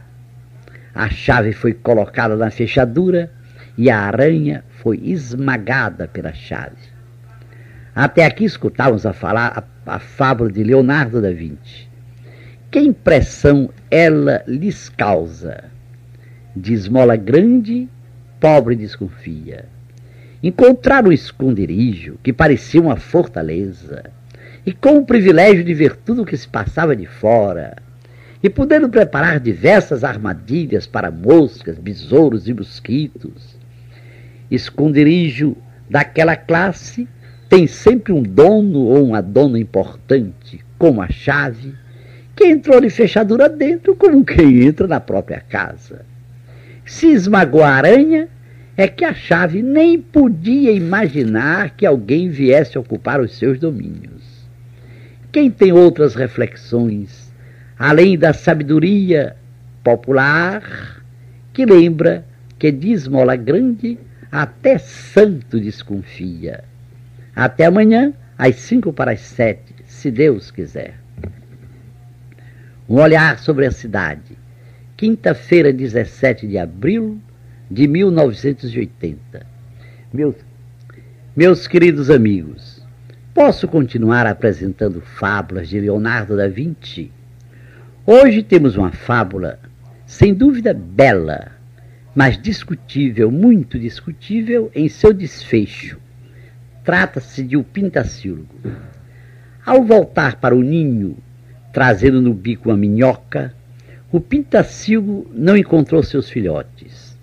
[0.94, 3.30] A chave foi colocada na fechadura
[3.76, 6.94] e a aranha foi esmagada pela chave.
[7.94, 11.86] Até aqui escutávamos a falar a, a fábula de Leonardo da Vinci.
[12.70, 15.73] Que impressão ela lhes causa?
[16.56, 17.88] De esmola grande,
[18.38, 19.64] pobre desconfia.
[20.40, 24.04] Encontrar um esconderijo que parecia uma fortaleza
[24.64, 27.76] e com o privilégio de ver tudo o que se passava de fora,
[28.42, 33.58] e podendo preparar diversas armadilhas para moscas, besouros e mosquitos,
[34.50, 35.56] esconderijo
[35.90, 37.08] daquela classe
[37.48, 41.74] tem sempre um dono ou uma dona importante, com a chave,
[42.36, 46.04] que entrou de fechadura dentro como quem entra na própria casa.
[46.84, 48.28] Se esmagou a aranha,
[48.76, 54.22] é que a chave nem podia imaginar que alguém viesse ocupar os seus domínios.
[55.32, 57.32] Quem tem outras reflexões,
[57.78, 59.36] além da sabedoria
[59.82, 61.02] popular,
[61.52, 62.24] que lembra
[62.58, 63.98] que de esmola grande
[64.30, 66.64] até santo desconfia.
[67.34, 70.94] Até amanhã, às cinco para as sete, se Deus quiser.
[72.88, 74.36] Um olhar sobre a cidade.
[74.96, 77.18] Quinta-feira, 17 de abril
[77.68, 79.44] de 1980.
[80.12, 80.36] Meus,
[81.34, 82.80] meus queridos amigos,
[83.34, 87.10] posso continuar apresentando fábulas de Leonardo da Vinci?
[88.06, 89.58] Hoje temos uma fábula,
[90.06, 91.50] sem dúvida bela,
[92.14, 95.98] mas discutível, muito discutível em seu desfecho.
[96.84, 98.54] Trata-se de O Pintacílogo.
[99.66, 101.16] Ao voltar para o ninho,
[101.72, 103.52] trazendo no bico uma minhoca,
[104.14, 107.18] o Pintacílogo não encontrou seus filhotes.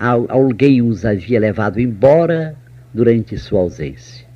[0.00, 2.56] Alguém os havia levado embora
[2.92, 4.26] durante sua ausência.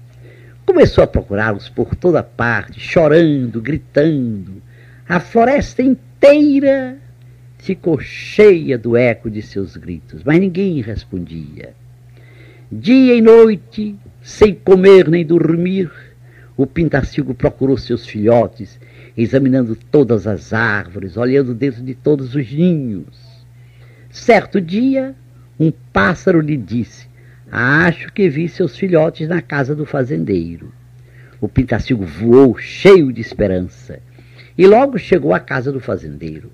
[0.64, 4.62] Começou a procurá-los por toda parte, chorando, gritando.
[5.08, 6.96] A floresta inteira
[7.58, 11.74] ficou cheia do eco de seus gritos, mas ninguém respondia.
[12.70, 15.90] Dia e noite, sem comer nem dormir,
[16.56, 18.78] o pintacilgo procurou seus filhotes,
[19.18, 23.44] examinando todas as árvores, olhando dentro de todos os ninhos.
[24.08, 25.12] Certo dia,
[25.58, 27.08] um pássaro lhe disse:
[27.50, 30.72] Acho que vi seus filhotes na casa do fazendeiro.
[31.40, 33.98] O pintacilgo voou cheio de esperança
[34.56, 36.52] e logo chegou à casa do fazendeiro.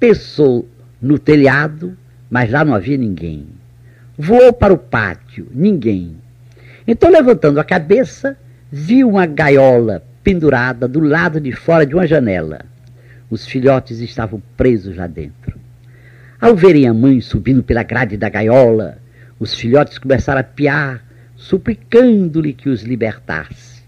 [0.00, 0.68] Pensou
[1.00, 1.96] no telhado,
[2.28, 3.46] mas lá não havia ninguém.
[4.16, 6.16] Voou para o pátio, ninguém.
[6.86, 8.36] Então, levantando a cabeça,
[8.70, 12.60] viu uma gaiola pendurada do lado de fora de uma janela.
[13.30, 15.58] Os filhotes estavam presos lá dentro.
[16.38, 18.98] Ao verem a mãe subindo pela grade da gaiola,
[19.40, 21.02] os filhotes começaram a piar,
[21.34, 23.82] suplicando-lhe que os libertasse.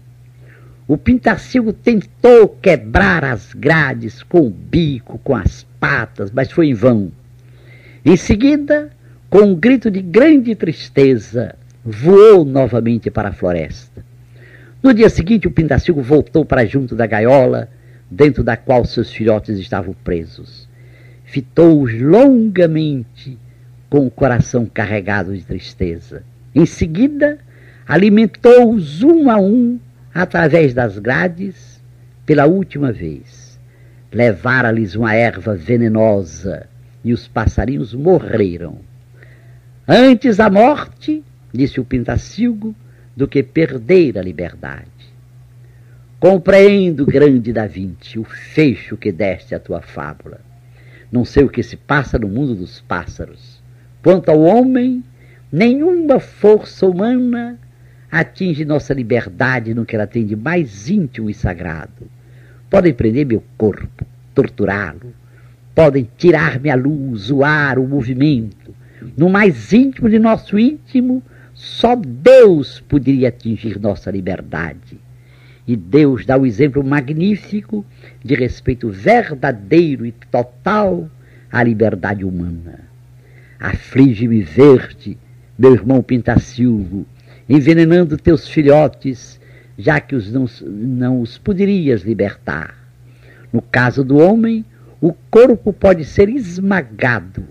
[0.87, 6.73] O pintacilgo tentou quebrar as grades com o bico, com as patas, mas foi em
[6.73, 7.11] vão.
[8.03, 8.89] Em seguida,
[9.29, 11.53] com um grito de grande tristeza,
[11.85, 14.09] voou novamente para a floresta.
[14.83, 17.69] No dia seguinte, o pintacilgo voltou para junto da gaiola,
[18.09, 20.67] dentro da qual seus filhotes estavam presos.
[21.23, 23.37] Fitou-os longamente,
[23.89, 26.23] com o coração carregado de tristeza.
[26.55, 27.37] Em seguida,
[27.87, 29.79] alimentou-os um a um
[30.13, 31.79] através das grades,
[32.25, 33.59] pela última vez.
[34.11, 36.67] Levara-lhes uma erva venenosa
[37.03, 38.79] e os passarinhos morreram.
[39.87, 42.75] Antes a morte, disse o Pintacilgo,
[43.15, 44.87] do que perder a liberdade.
[46.19, 50.39] Compreendo, grande Da Vinci, o fecho que deste à tua fábula.
[51.11, 53.61] Não sei o que se passa no mundo dos pássaros.
[54.03, 55.03] Quanto ao homem,
[55.51, 57.57] nenhuma força humana
[58.11, 62.09] atinge nossa liberdade no que ela tem de mais íntimo e sagrado.
[62.69, 65.13] Podem prender meu corpo, torturá-lo,
[65.73, 68.73] podem tirar-me a luz, o ar, o movimento.
[69.17, 71.23] No mais íntimo de nosso íntimo,
[71.61, 74.97] só Deus poderia atingir nossa liberdade.
[75.67, 77.85] E Deus dá o exemplo magnífico
[78.25, 81.07] de respeito verdadeiro e total
[81.51, 82.79] à liberdade humana.
[83.59, 85.19] Aflige-me ver-te,
[85.55, 87.05] meu irmão Pintacilgo,
[87.47, 89.39] envenenando teus filhotes,
[89.77, 92.75] já que os não, não os poderias libertar.
[93.53, 94.65] No caso do homem,
[94.99, 97.43] o corpo pode ser esmagado,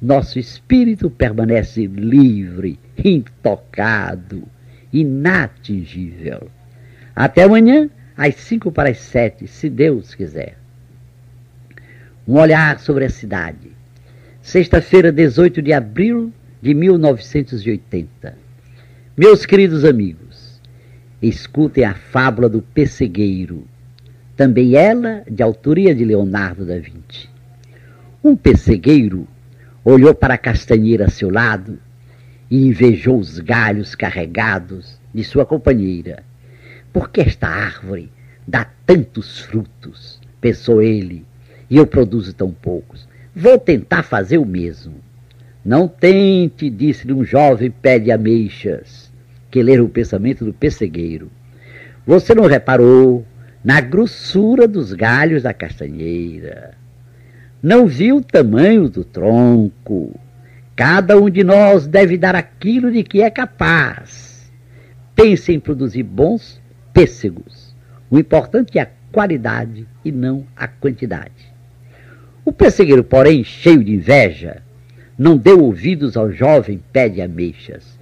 [0.00, 4.42] nosso espírito permanece livre, intocado,
[4.92, 6.50] inatingível.
[7.14, 10.58] Até amanhã, às cinco para as sete, se Deus quiser.
[12.28, 13.70] Um olhar sobre a cidade.
[14.42, 18.36] Sexta-feira, 18 de abril de 1980.
[19.16, 20.60] Meus queridos amigos,
[21.22, 23.66] escutem a fábula do pessegueiro,
[24.36, 27.28] também ela de autoria de Leonardo da Vinci.
[28.22, 29.26] Um pessegueiro
[29.92, 31.78] olhou para a castanheira a seu lado
[32.50, 36.24] e invejou os galhos carregados de sua companheira.
[36.92, 38.10] Por que esta árvore
[38.46, 40.20] dá tantos frutos?
[40.40, 41.24] pensou ele,
[41.68, 43.08] e eu produzo tão poucos.
[43.34, 44.94] Vou tentar fazer o mesmo.
[45.64, 49.12] Não tente, disse-lhe um jovem pé de ameixas
[49.50, 51.30] que ler o pensamento do pessegueiro.
[52.06, 53.26] Você não reparou
[53.64, 56.74] na grossura dos galhos da castanheira?
[57.66, 60.14] Não viu o tamanho do tronco?
[60.76, 64.52] Cada um de nós deve dar aquilo de que é capaz.
[65.16, 66.62] Pense em produzir bons
[66.92, 67.74] pêssegos.
[68.08, 71.52] O importante é a qualidade e não a quantidade.
[72.44, 74.62] O pessegueiro, porém, cheio de inveja,
[75.18, 77.98] não deu ouvidos ao jovem pé de ameixas.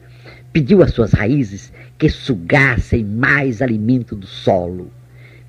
[0.52, 4.90] Pediu às suas raízes que sugassem mais alimento do solo.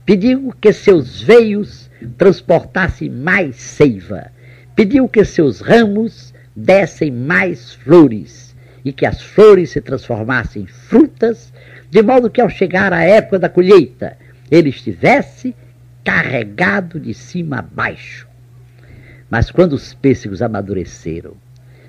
[0.06, 4.32] Pediu que seus veios transportassem mais seiva.
[4.76, 11.52] Pediu que seus ramos dessem mais flores e que as flores se transformassem em frutas,
[11.90, 14.18] de modo que ao chegar a época da colheita,
[14.52, 15.56] ele estivesse
[16.04, 18.28] carregado de cima a baixo.
[19.30, 21.34] Mas quando os pêssegos amadureceram,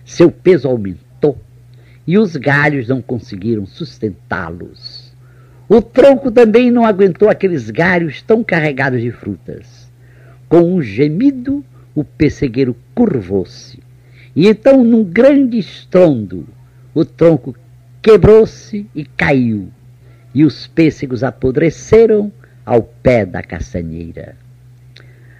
[0.05, 1.39] seu peso aumentou
[2.07, 5.13] e os galhos não conseguiram sustentá-los.
[5.69, 9.76] O tronco também não aguentou aqueles galhos tão carregados de frutas.
[10.49, 13.81] Com um gemido, o pessegueiro curvou-se.
[14.35, 16.47] E então, num grande estrondo,
[16.95, 17.57] o tronco
[18.03, 19.69] quebrou-se e caiu,
[20.35, 22.31] e os pêssegos apodreceram
[22.65, 24.37] ao pé da castanheira.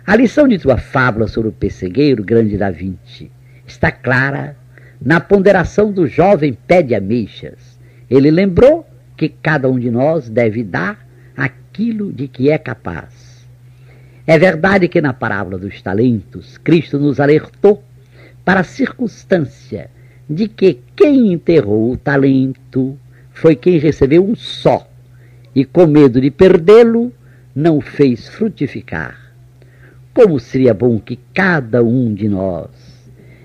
[0.07, 3.31] A lição de tua fábula sobre o pessegueiro grande da Vinci
[3.67, 4.57] está clara
[5.01, 7.79] na ponderação do jovem pé de ameixas.
[8.09, 8.87] Ele lembrou
[9.17, 13.16] que cada um de nós deve dar aquilo de que é capaz.
[14.27, 17.83] É verdade que na parábola dos talentos, Cristo nos alertou
[18.45, 19.89] para a circunstância
[20.29, 22.99] de que quem enterrou o talento
[23.33, 24.89] foi quem recebeu um só
[25.55, 27.13] e, com medo de perdê-lo,
[27.55, 29.17] não fez frutificar.
[30.13, 32.71] Como seria bom que cada um de nós,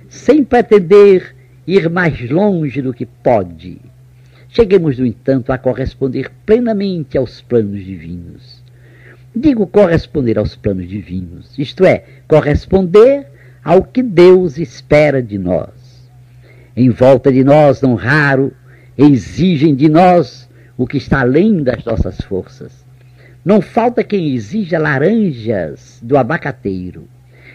[0.09, 1.36] sem pretender
[1.67, 3.77] ir mais longe do que pode.
[4.49, 8.61] Cheguemos, no entanto, a corresponder plenamente aos planos divinos.
[9.36, 13.27] Digo corresponder aos planos divinos, isto é, corresponder
[13.63, 15.69] ao que Deus espera de nós.
[16.75, 18.53] Em volta de nós, não raro,
[18.97, 22.86] exigem de nós o que está além das nossas forças.
[23.43, 27.07] Não falta quem exija laranjas do abacateiro.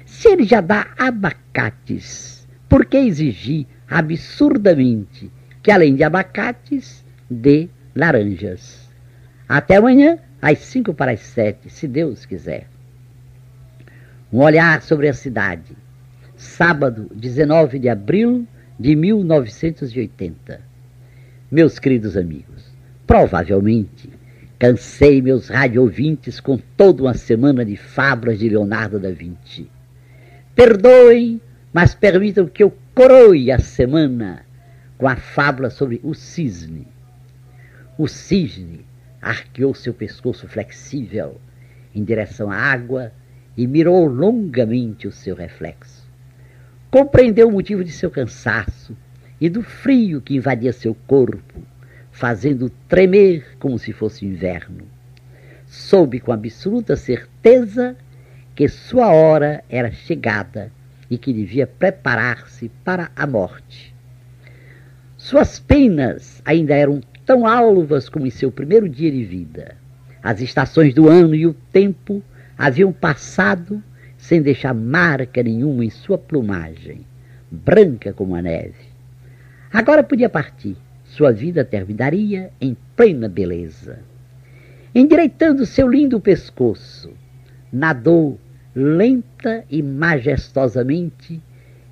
[0.05, 5.31] Se ele já dá abacates, por que exigir absurdamente
[5.63, 8.89] que além de abacates, dê laranjas.
[9.49, 12.69] Até amanhã, às cinco para as sete, se Deus quiser.
[14.33, 15.77] Um olhar sobre a cidade.
[16.37, 18.47] Sábado, 19 de abril
[18.79, 20.61] de 1980.
[21.51, 22.73] Meus queridos amigos,
[23.09, 24.09] provavelmente
[24.57, 29.69] cansei meus rádio ouvintes com toda uma semana de fábulas de Leonardo da Vinci.
[30.55, 31.41] Perdoem,
[31.73, 34.47] mas permitam que eu coroe a semana
[34.97, 36.87] com a fábula sobre o cisne.
[37.99, 38.87] O cisne
[39.31, 41.41] arqueou seu pescoço flexível
[41.95, 43.13] em direção à água
[43.57, 46.07] e mirou longamente o seu reflexo.
[46.91, 48.97] Compreendeu o motivo de seu cansaço
[49.41, 51.61] e do frio que invadia seu corpo,
[52.13, 54.87] fazendo tremer como se fosse inverno.
[55.67, 57.97] Soube com absoluta certeza
[58.55, 60.71] que sua hora era chegada
[61.11, 63.95] e que devia preparar-se para a morte.
[65.17, 69.75] Suas penas ainda eram tão alvas como em seu primeiro dia de vida.
[70.23, 72.23] As estações do ano e o tempo
[72.57, 73.83] haviam passado
[74.17, 77.05] sem deixar marca nenhuma em sua plumagem,
[77.51, 78.87] branca como a neve.
[79.73, 80.77] Agora podia partir.
[81.05, 84.01] Sua vida terminaria em plena beleza.
[84.95, 87.13] Endireitando seu lindo pescoço,
[87.73, 88.39] nadou
[88.75, 91.41] lenta e majestosamente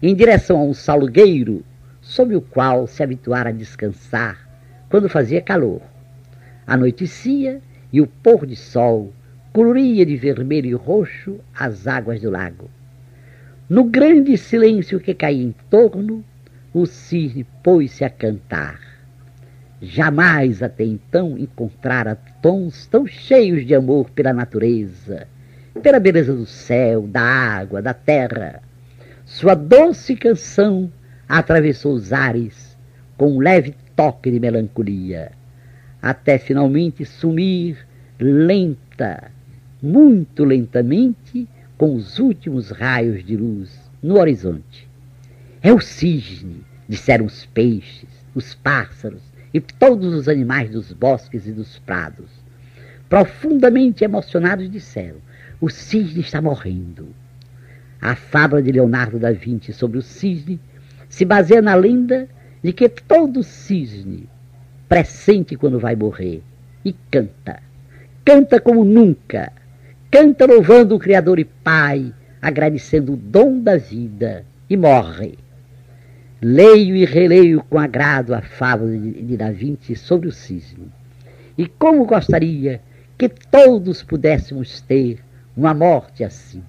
[0.03, 1.65] em direção a um salgueiro
[2.01, 4.44] sob o qual se habituara a descansar
[4.95, 5.83] quando fazia calor.
[6.65, 7.61] Anoitecia
[7.93, 9.13] e o pôr de sol
[9.53, 12.71] coloria de vermelho e roxo as águas do lago.
[13.69, 16.25] No grande silêncio que caía em torno,
[16.73, 18.79] o cisne pôs-se a cantar.
[19.83, 25.27] Jamais até então encontrara tons tão cheios de amor pela natureza
[25.83, 28.63] pela beleza do céu, da água, da terra.
[29.27, 30.89] Sua doce canção
[31.29, 32.79] atravessou os ares
[33.17, 35.33] com um leve toque de melancolia,
[36.01, 37.87] até finalmente sumir
[38.19, 39.31] lenta,
[39.83, 44.89] muito lentamente, com os últimos raios de luz no horizonte.
[45.63, 49.23] É o cisne, disseram os peixes, os pássaros
[49.53, 52.31] e todos os animais dos bosques e dos prados.
[53.09, 55.19] Profundamente emocionados disseram:
[55.61, 57.09] o cisne está morrendo.
[58.01, 60.61] A fábula de Leonardo da Vinci sobre o cisne
[61.09, 62.29] se baseia na lenda
[62.65, 64.27] de que todo cisne
[64.89, 66.43] pressente quando vai morrer
[66.83, 67.63] e canta.
[68.25, 69.53] Canta como nunca.
[70.11, 72.11] Canta louvando o Criador e Pai,
[72.41, 75.39] agradecendo o dom da vida e morre.
[76.41, 80.89] leio e releio com agrado a fábula de Da Vinci sobre o cisne.
[81.57, 82.81] E como gostaria
[83.19, 85.21] que todos pudéssemos ter
[85.57, 86.63] uma morte assim,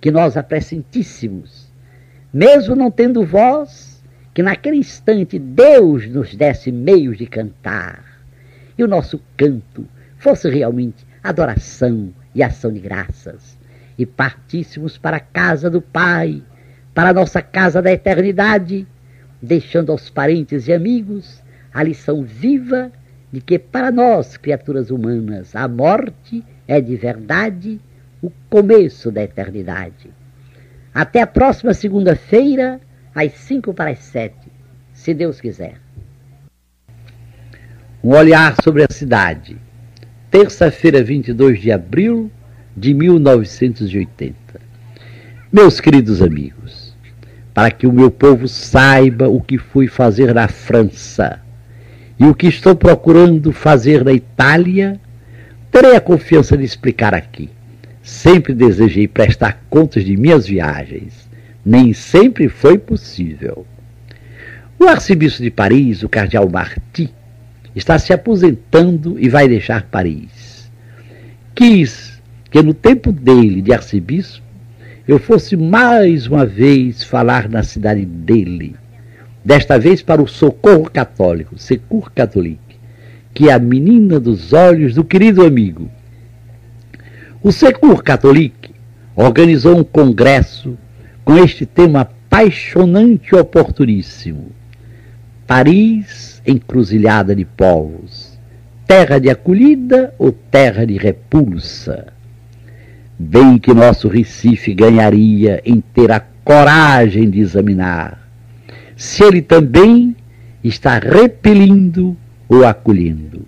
[0.00, 1.68] que nós a pressentíssemos,
[2.32, 3.89] mesmo não tendo voz,
[4.32, 8.04] que naquele instante Deus nos desse meios de cantar,
[8.78, 9.86] e o nosso canto
[10.18, 13.58] fosse realmente adoração e ação de graças,
[13.98, 16.42] e partíssemos para a casa do Pai,
[16.94, 18.86] para a nossa casa da eternidade,
[19.42, 22.90] deixando aos parentes e amigos a lição viva
[23.32, 27.80] de que para nós, criaturas humanas, a morte é de verdade
[28.22, 30.10] o começo da eternidade.
[30.92, 32.80] Até a próxima segunda-feira,
[33.14, 34.48] às cinco para as sete,
[34.92, 35.74] se Deus quiser.
[38.02, 39.56] Um olhar sobre a cidade.
[40.30, 42.30] Terça-feira, 22 de abril
[42.76, 44.36] de 1980.
[45.52, 46.94] Meus queridos amigos,
[47.52, 51.40] para que o meu povo saiba o que fui fazer na França
[52.20, 55.00] e o que estou procurando fazer na Itália,
[55.72, 57.48] terei a confiança de explicar aqui.
[58.02, 61.29] Sempre desejei prestar contas de minhas viagens.
[61.64, 63.66] Nem sempre foi possível.
[64.78, 67.12] O arcebispo de Paris, o cardeal Marty,
[67.76, 70.70] está se aposentando e vai deixar Paris.
[71.54, 74.42] Quis que no tempo dele de arcebispo
[75.06, 78.76] eu fosse mais uma vez falar na cidade dele,
[79.44, 82.76] desta vez para o Socorro Católico, Secur Catholique,
[83.34, 85.90] que é a menina dos olhos do querido amigo.
[87.42, 88.74] O Secur Catholique
[89.14, 90.78] organizou um congresso
[91.24, 94.52] com este tema apaixonante e oportuníssimo.
[95.46, 98.38] Paris, encruzilhada de povos,
[98.86, 102.06] terra de acolhida ou terra de repulsa?
[103.18, 108.20] Bem que nosso Recife ganharia em ter a coragem de examinar
[109.00, 110.14] se ele também
[110.62, 112.14] está repelindo
[112.46, 113.46] ou acolhendo.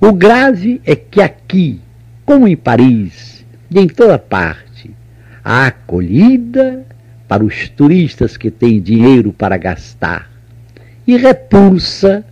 [0.00, 1.80] O grave é que aqui,
[2.24, 4.71] como em Paris e em toda parte,
[5.44, 6.84] há acolhida
[7.26, 10.30] para os turistas que têm dinheiro para gastar
[11.06, 12.24] e repulsa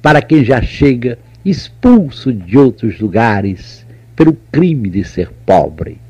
[0.00, 6.00] para quem já chega expulso de outros lugares pelo crime de ser pobre.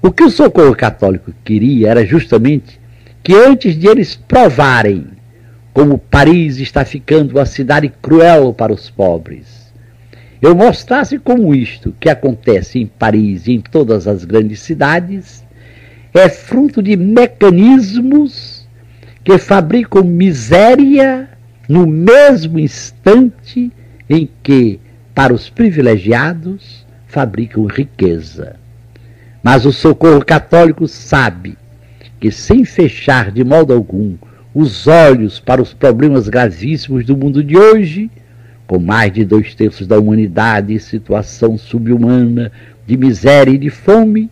[0.00, 2.80] O que o socorro católico queria era justamente
[3.22, 5.06] que antes de eles provarem
[5.72, 9.63] como Paris está ficando uma cidade cruel para os pobres,
[10.44, 15.42] eu mostrasse como isto que acontece em Paris e em todas as grandes cidades
[16.12, 18.68] é fruto de mecanismos
[19.24, 21.30] que fabricam miséria
[21.66, 23.72] no mesmo instante
[24.08, 24.78] em que,
[25.14, 28.56] para os privilegiados, fabricam riqueza.
[29.42, 31.56] Mas o socorro católico sabe
[32.20, 34.18] que, sem fechar de modo algum
[34.54, 38.10] os olhos para os problemas gravíssimos do mundo de hoje,
[38.66, 42.50] com mais de dois terços da humanidade em situação subhumana
[42.86, 44.30] de miséria e de fome,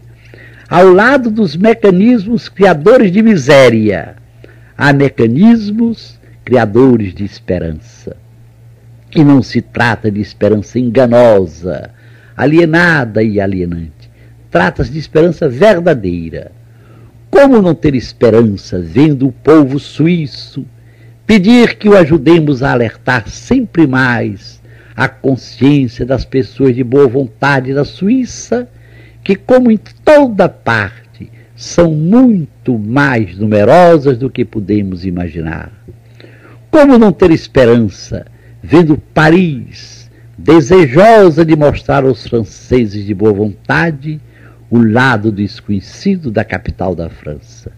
[0.68, 4.16] ao lado dos mecanismos criadores de miséria,
[4.76, 8.16] há mecanismos criadores de esperança.
[9.14, 11.90] E não se trata de esperança enganosa,
[12.34, 14.10] alienada e alienante.
[14.50, 16.52] Trata-se de esperança verdadeira
[17.32, 20.66] como não ter esperança vendo o povo suíço
[21.26, 24.60] pedir que o ajudemos a alertar sempre mais
[24.94, 28.68] a consciência das pessoas de boa vontade da Suíça,
[29.24, 35.72] que, como em toda parte, são muito mais numerosas do que podemos imaginar?
[36.70, 38.26] Como não ter esperança
[38.62, 44.20] vendo Paris desejosa de mostrar aos franceses de boa vontade
[44.70, 47.70] o lado desconhecido da capital da França.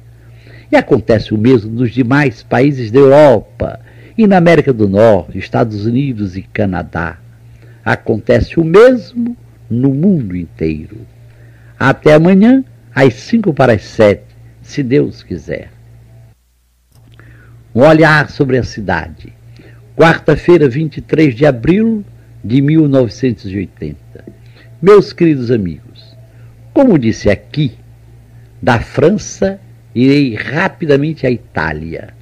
[0.70, 3.80] E acontece o mesmo nos demais países da Europa
[4.16, 7.18] e na América do Norte, Estados Unidos e Canadá.
[7.84, 9.36] Acontece o mesmo
[9.68, 10.98] no mundo inteiro.
[11.78, 14.24] Até amanhã, às cinco para as sete,
[14.62, 15.70] se Deus quiser.
[17.74, 19.32] Um olhar sobre a cidade.
[19.96, 22.04] Quarta-feira, 23 de abril
[22.42, 23.98] de 1980.
[24.80, 26.16] Meus queridos amigos,
[26.72, 27.72] como disse aqui,
[28.60, 29.60] da França
[29.94, 32.14] irei rapidamente à Itália,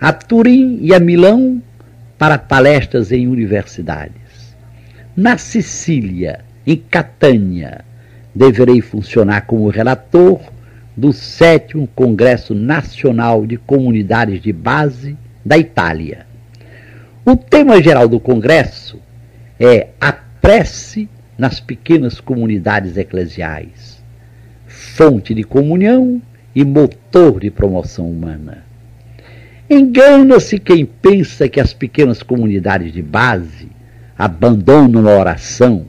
[0.00, 1.62] a Turim e a Milão
[2.18, 4.56] para palestras em universidades.
[5.14, 7.84] Na Sicília, em Catânia,
[8.34, 10.40] deverei funcionar como relator
[10.96, 16.26] do sétimo Congresso Nacional de Comunidades de Base da Itália.
[17.24, 18.98] O tema geral do Congresso
[19.58, 24.02] é a prece nas pequenas comunidades eclesiais,
[24.66, 26.20] fonte de comunhão
[26.54, 28.64] e motor de promoção humana.
[29.68, 33.68] Engana-se quem pensa que as pequenas comunidades de base
[34.18, 35.86] abandonam a oração,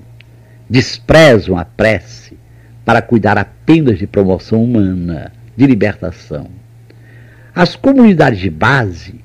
[0.69, 2.37] desprezam a prece
[2.85, 6.47] para cuidar apenas de promoção humana, de libertação.
[7.53, 9.15] As comunidades de base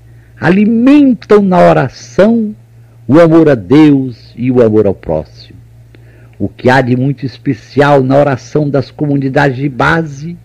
[0.41, 2.55] alimentam na oração
[3.07, 5.59] o amor a Deus e o amor ao próximo.
[6.39, 10.37] O que há de muito especial na oração das comunidades de base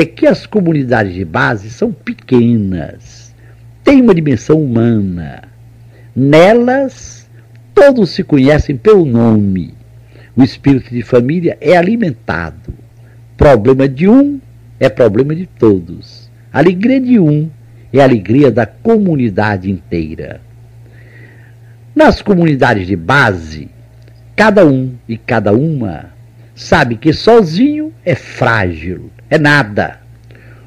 [0.00, 3.28] é que as comunidades de base são pequenas
[3.88, 5.44] tem uma dimensão humana.
[6.14, 7.26] Nelas,
[7.74, 9.72] todos se conhecem pelo nome.
[10.36, 12.74] O espírito de família é alimentado.
[13.34, 14.38] Problema de um
[14.78, 16.30] é problema de todos.
[16.52, 17.48] Alegria de um
[17.90, 20.42] é alegria da comunidade inteira.
[21.96, 23.70] Nas comunidades de base,
[24.36, 26.10] cada um e cada uma
[26.54, 30.00] sabe que sozinho é frágil, é nada.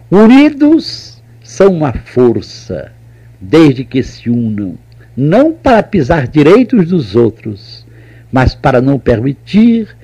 [0.09, 2.91] Unidos são uma força
[3.39, 4.77] desde que se unam,
[5.15, 7.85] não para pisar direitos dos outros,
[8.31, 9.95] mas para não permitir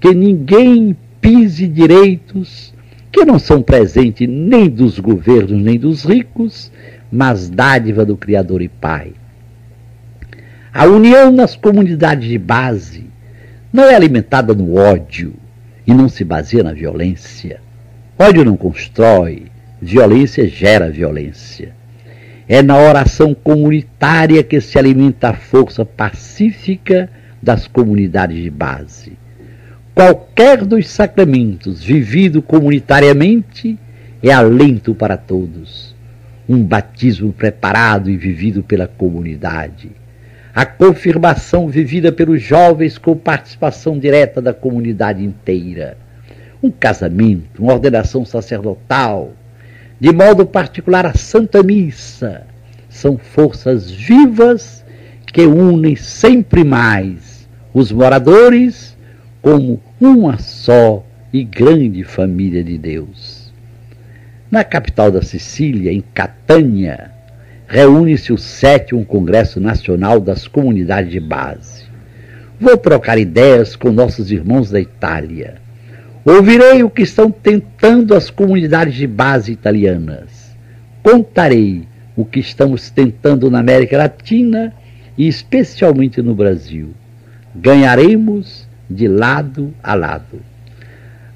[0.00, 2.74] que ninguém pise direitos
[3.12, 6.70] que não são presentes nem dos governos nem dos ricos,
[7.10, 9.12] mas dádiva do Criador e Pai.
[10.72, 13.06] A união nas comunidades de base
[13.72, 15.34] não é alimentada no ódio
[15.86, 17.60] e não se baseia na violência.
[18.22, 19.44] Ódio não constrói,
[19.80, 21.72] violência gera violência.
[22.46, 27.08] É na oração comunitária que se alimenta a força pacífica
[27.42, 29.14] das comunidades de base.
[29.94, 33.78] Qualquer dos sacramentos vivido comunitariamente
[34.22, 35.96] é alento para todos.
[36.46, 39.92] Um batismo preparado e vivido pela comunidade.
[40.54, 45.96] A confirmação vivida pelos jovens com participação direta da comunidade inteira.
[46.62, 49.32] Um casamento, uma ordenação sacerdotal,
[49.98, 52.46] de modo particular a Santa Missa,
[52.86, 54.84] são forças vivas
[55.26, 58.94] que unem sempre mais os moradores
[59.40, 61.02] como uma só
[61.32, 63.50] e grande família de Deus.
[64.50, 67.10] Na capital da Sicília, em Catânia,
[67.66, 71.84] reúne-se o sétimo Congresso Nacional das Comunidades de Base.
[72.60, 75.69] Vou trocar ideias com nossos irmãos da Itália
[76.24, 80.54] Ouvirei o que estão tentando as comunidades de base italianas.
[81.02, 84.74] Contarei o que estamos tentando na América Latina
[85.16, 86.94] e especialmente no Brasil.
[87.54, 90.42] Ganharemos de lado a lado.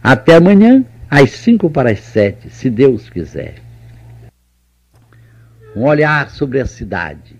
[0.03, 3.55] Até amanhã, às cinco para as sete, se Deus quiser.
[5.75, 7.37] Um olhar sobre a cidade.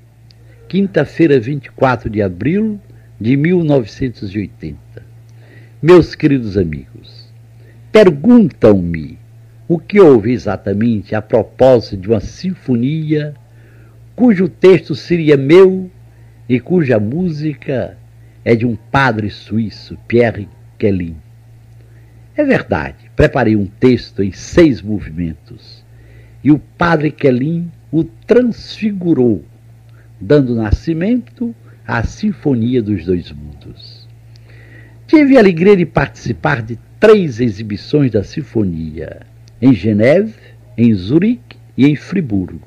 [0.67, 2.81] Quinta-feira, 24 de abril
[3.21, 4.79] de 1980.
[5.83, 7.24] Meus queridos amigos,
[7.95, 9.17] perguntam-me
[9.69, 13.35] o que houve exatamente a propósito de uma sinfonia
[14.17, 15.89] cujo texto seria meu
[16.49, 17.97] e cuja música
[18.45, 21.15] é de um padre suíço, Pierre Kellin.
[22.37, 25.85] É verdade, preparei um texto em seis movimentos
[26.43, 29.45] e o padre Kellin o transfigurou,
[30.21, 31.55] dando nascimento
[31.87, 34.09] à Sinfonia dos Dois Mundos.
[35.07, 36.77] Tive a alegria de participar de
[37.07, 39.21] três exibições da sinfonia,
[39.61, 40.33] em Geneve,
[40.75, 42.67] em Zurique e em Friburgo.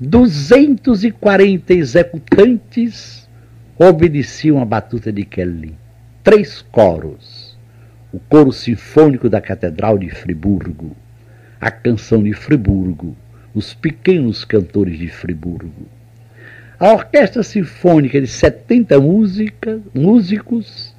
[0.00, 3.28] 240 executantes
[3.76, 5.74] obedeciam à batuta de Kelly.
[6.22, 7.58] Três coros.
[8.12, 10.96] O coro sinfônico da Catedral de Friburgo,
[11.60, 13.16] a canção de Friburgo,
[13.52, 15.88] os pequenos cantores de Friburgo.
[16.78, 20.91] A orquestra sinfônica de 70 música, músicos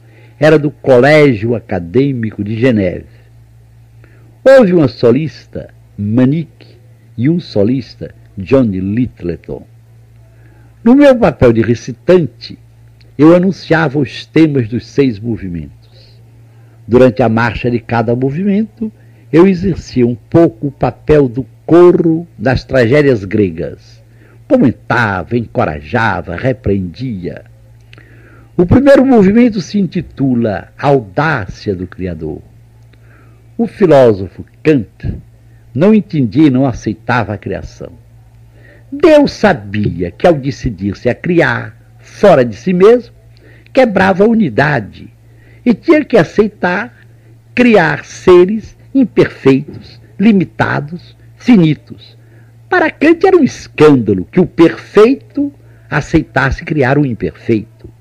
[0.44, 3.06] era do Colégio Acadêmico de Geneve.
[4.44, 6.76] Houve uma solista, Manique,
[7.18, 9.66] e um solista, Johnny Littleton.
[10.84, 12.60] No meu papel de recitante,
[13.18, 16.20] eu anunciava os temas dos seis movimentos.
[16.86, 18.92] Durante a marcha de cada movimento,
[19.32, 24.04] eu exercia um pouco o papel do coro das tragédias gregas.
[24.46, 27.46] Comentava, encorajava, repreendia
[28.56, 32.40] o primeiro movimento se intitula Audácia do Criador.
[33.58, 35.18] O filósofo Kant
[35.74, 37.92] não entendia e não aceitava a criação.
[38.92, 43.16] Deus sabia que ao decidir-se a criar fora de si mesmo,
[43.74, 45.12] quebrava a unidade
[45.66, 46.94] e tinha que aceitar
[47.56, 52.16] criar seres imperfeitos, limitados, finitos.
[52.70, 55.52] Para Kant era um escândalo que o perfeito
[55.90, 57.93] aceitasse criar o imperfeito.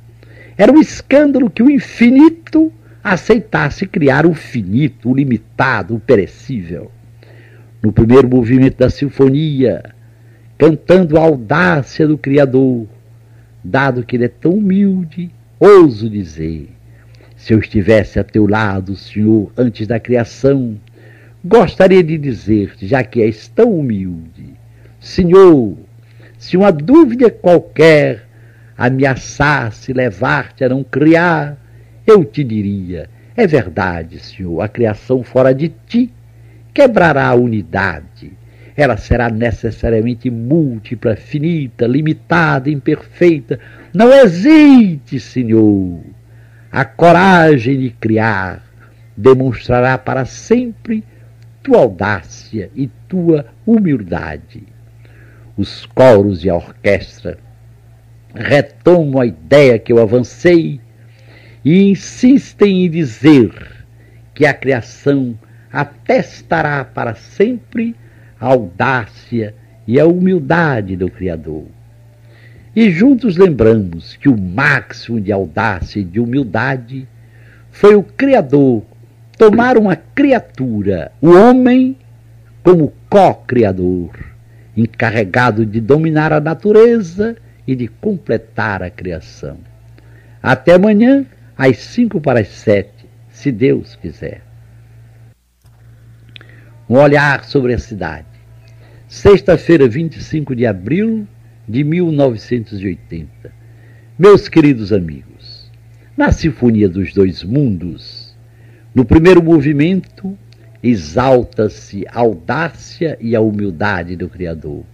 [0.56, 2.72] Era um escândalo que o infinito
[3.02, 6.90] aceitasse criar o finito, o limitado, o perecível.
[7.82, 9.82] No primeiro movimento da sinfonia,
[10.56, 12.86] cantando a audácia do Criador,
[13.64, 16.68] dado que ele é tão humilde, ouso dizer:
[17.36, 20.78] se eu estivesse a teu lado, Senhor, antes da criação,
[21.44, 24.54] gostaria de dizer, já que és tão humilde,
[25.00, 25.76] Senhor,
[26.38, 28.28] se uma dúvida qualquer
[28.82, 31.56] ameaçasse levar-te a não criar,
[32.04, 36.12] eu te diria: é verdade, Senhor, a criação fora de ti
[36.74, 38.32] quebrará a unidade.
[38.76, 43.60] Ela será necessariamente múltipla, finita, limitada, imperfeita.
[43.94, 46.00] Não hesite, Senhor.
[46.70, 48.64] A coragem de criar
[49.16, 51.04] demonstrará para sempre
[51.62, 54.64] tua audácia e tua humildade.
[55.56, 57.38] Os coros e a orquestra
[58.34, 60.80] retomam a ideia que eu avancei
[61.64, 63.52] e insistem em dizer
[64.34, 65.38] que a criação
[65.72, 67.94] atestará para sempre
[68.40, 69.54] a audácia
[69.86, 71.66] e a humildade do Criador.
[72.74, 77.06] E juntos lembramos que o máximo de audácia e de humildade
[77.70, 78.82] foi o Criador
[79.36, 81.96] tomar uma criatura, o homem,
[82.62, 84.10] como co-criador,
[84.76, 87.36] encarregado de dominar a natureza
[87.66, 89.58] e de completar a criação.
[90.42, 91.24] Até amanhã,
[91.56, 94.42] às cinco para as sete, se Deus quiser.
[96.88, 98.26] Um olhar sobre a cidade.
[99.08, 101.26] Sexta-feira, 25 de abril
[101.68, 103.52] de 1980.
[104.18, 105.70] Meus queridos amigos,
[106.16, 108.36] na Sinfonia dos Dois Mundos,
[108.94, 110.36] no primeiro movimento,
[110.82, 114.84] exalta-se a audácia e a humildade do Criador.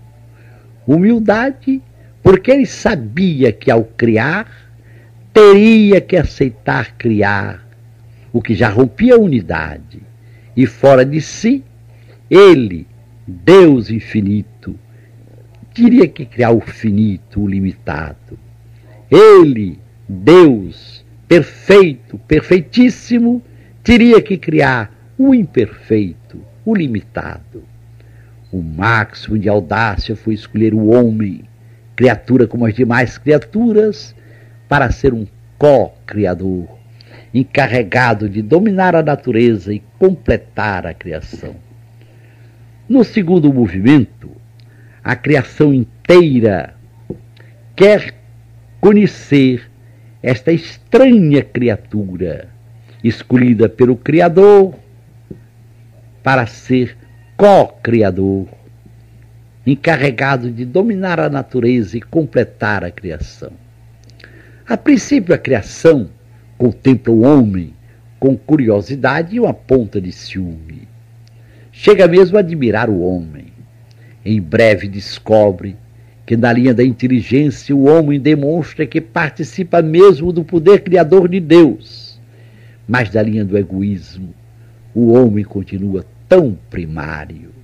[0.87, 1.83] Humildade
[2.29, 4.47] porque ele sabia que ao criar,
[5.33, 7.67] teria que aceitar criar
[8.31, 10.03] o que já rompia a unidade.
[10.55, 11.65] E fora de si,
[12.29, 12.87] ele,
[13.27, 14.79] Deus infinito,
[15.73, 18.39] teria que criar o finito, o limitado.
[19.11, 23.43] Ele, Deus perfeito, perfeitíssimo,
[23.83, 27.65] teria que criar o imperfeito, o limitado.
[28.53, 31.49] O máximo de audácia foi escolher o homem,
[31.99, 34.15] criatura como as demais criaturas,
[34.69, 35.27] para ser um
[35.59, 36.69] co-criador,
[37.35, 41.57] encarregado de dominar a natureza e completar a criação.
[42.89, 44.31] No segundo movimento,
[45.03, 46.77] a criação inteira
[47.75, 48.15] quer
[48.81, 49.69] conhecer
[50.23, 52.49] esta estranha criatura,
[53.03, 54.73] escolhida pelo Criador
[56.23, 56.97] para ser
[57.37, 58.47] co-criador
[59.73, 63.53] encarregado de dominar a natureza e completar a criação.
[64.67, 66.09] A princípio, a criação
[66.57, 67.75] contempla o homem
[68.19, 70.89] com curiosidade e uma ponta de ciúme.
[71.73, 73.47] Chega mesmo a admirar o homem.
[74.25, 75.77] Em breve descobre
[76.27, 81.41] que na linha da inteligência o homem demonstra que participa mesmo do poder criador de
[81.41, 82.21] Deus.
[82.87, 84.35] Mas da linha do egoísmo,
[84.95, 87.58] o homem continua tão primário.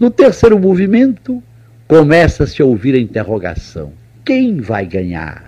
[0.00, 1.42] No terceiro movimento,
[1.86, 3.92] começa-se a ouvir a interrogação:
[4.24, 5.44] quem vai ganhar?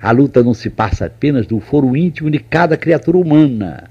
[0.00, 3.90] A luta não se passa apenas do foro íntimo de cada criatura humana.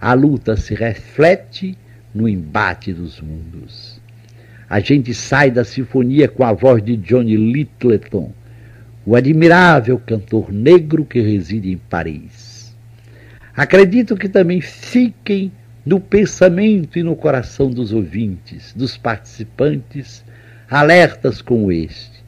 [0.00, 1.76] A luta se reflete
[2.14, 4.00] no embate dos mundos.
[4.66, 8.32] A gente sai da sinfonia com a voz de Johnny Littleton,
[9.04, 12.74] o admirável cantor negro que reside em Paris.
[13.54, 15.52] Acredito que também fiquem
[15.84, 20.24] no pensamento e no coração dos ouvintes, dos participantes,
[20.70, 22.22] alertas como este.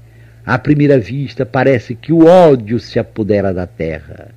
[0.45, 4.29] À primeira vista, parece que o ódio se apodera da terra.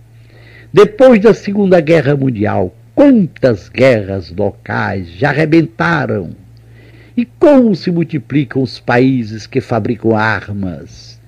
[0.72, 6.30] Depois da Segunda Guerra Mundial, quantas guerras locais já arrebentaram?
[7.16, 11.20] E como se multiplicam os países que fabricam armas?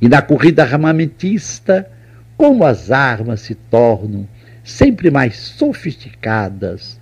[0.00, 1.90] E na corrida armamentista,
[2.36, 4.28] como as armas se tornam
[4.62, 6.99] sempre mais sofisticadas,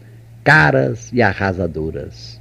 [0.48, 2.40] caras e arrasadoras.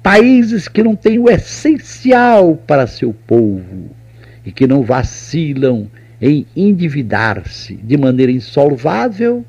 [0.00, 3.90] Países que não têm o essencial para seu povo
[4.46, 5.90] e que não vacilam
[6.22, 9.44] em endividar-se de maneira insolvável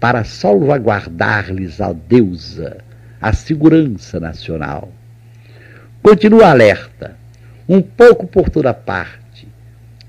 [0.00, 2.78] para salvaguardar-lhes a deusa,
[3.20, 4.90] a segurança nacional.
[6.02, 7.18] Continua alerta,
[7.68, 9.46] um pouco por toda parte,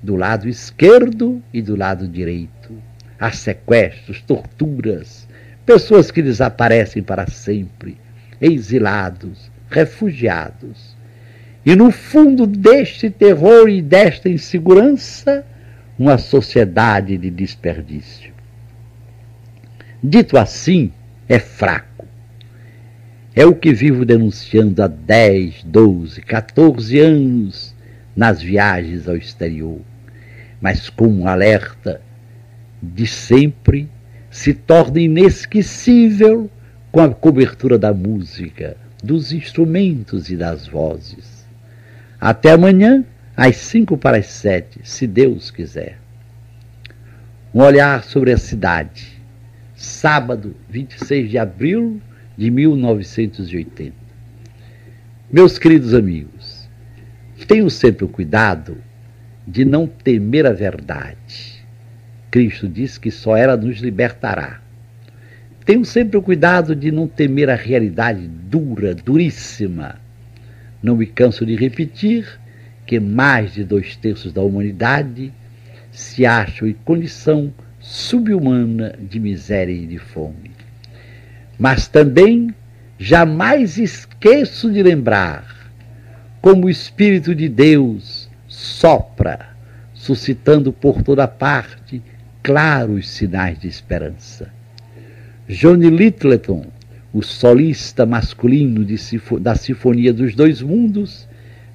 [0.01, 2.71] do lado esquerdo e do lado direito.
[3.19, 5.26] Há sequestros, torturas,
[5.67, 7.97] pessoas que desaparecem para sempre,
[8.39, 10.95] exilados, refugiados.
[11.65, 15.45] E no fundo deste terror e desta insegurança,
[15.99, 18.31] uma sociedade de desperdício.
[20.01, 20.93] Dito assim,
[21.27, 22.07] é fraco.
[23.35, 27.75] é o que vivo denunciando há 10, 12, 14 anos
[28.15, 29.81] nas viagens ao exterior.
[30.61, 32.01] Mas com um alerta
[32.81, 33.89] de sempre
[34.37, 36.47] se torna inesquecível
[36.91, 41.43] com a cobertura da música, dos instrumentos e das vozes.
[42.21, 43.03] Até amanhã,
[43.35, 45.97] às cinco para as sete, se Deus quiser.
[47.51, 49.19] Um olhar sobre a cidade.
[49.75, 51.99] Sábado, 26 de abril
[52.37, 53.91] de 1980.
[55.33, 56.69] Meus queridos amigos,
[57.47, 58.77] tenham sempre o cuidado
[59.47, 61.56] de não temer a verdade.
[62.37, 64.61] Cristo disse que só ela nos libertará.
[65.65, 69.95] Tenham sempre o cuidado de não temer a realidade dura, duríssima.
[70.83, 72.27] Não me canso de repetir
[72.85, 75.33] que mais de dois terços da humanidade
[75.91, 80.51] se acham em condição subhumana de miséria e de fome.
[81.57, 82.53] Mas também
[82.99, 85.71] jamais esqueço de lembrar
[86.39, 89.57] como o Espírito de Deus sopra,
[89.95, 91.99] suscitando por toda parte
[92.47, 94.49] claros sinais de esperança.
[95.49, 96.65] Johnny Littleton,
[97.11, 98.87] o solista masculino
[99.41, 101.27] da Sinfonia dos Dois Mundos,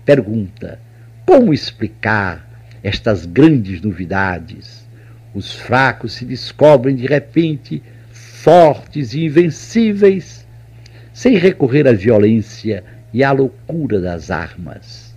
[0.06, 0.80] pergunta
[1.26, 4.88] como explicar estas grandes novidades.
[5.34, 10.48] Os fracos se descobrem de repente fortes e invencíveis,
[11.12, 15.14] sem recorrer à violência e à loucura das armas.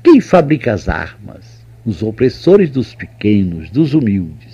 [0.00, 1.58] Quem fabrica as armas?
[1.84, 4.49] Os opressores dos pequenos, dos humildes.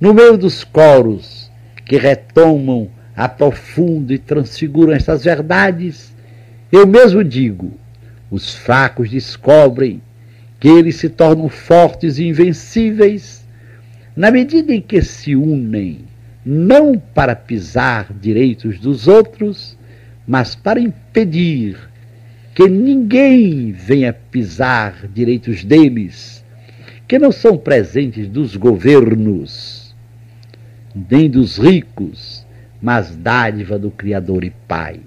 [0.00, 1.50] No meio dos coros
[1.84, 6.14] que retomam, aprofundam e transfiguram estas verdades,
[6.72, 7.72] eu mesmo digo:
[8.30, 10.02] os fracos descobrem
[10.58, 13.46] que eles se tornam fortes e invencíveis
[14.16, 16.00] na medida em que se unem
[16.44, 19.78] não para pisar direitos dos outros,
[20.26, 21.76] mas para impedir
[22.54, 26.44] que ninguém venha pisar direitos deles,
[27.08, 29.83] que não são presentes dos governos,
[30.94, 32.46] nem dos ricos,
[32.80, 35.00] mas dádiva do Criador e Pai.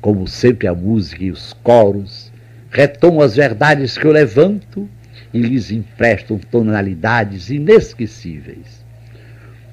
[0.00, 2.32] Como sempre a música e os coros
[2.70, 4.88] retomam as verdades que eu levanto
[5.32, 8.82] e lhes emprestam tonalidades inesquecíveis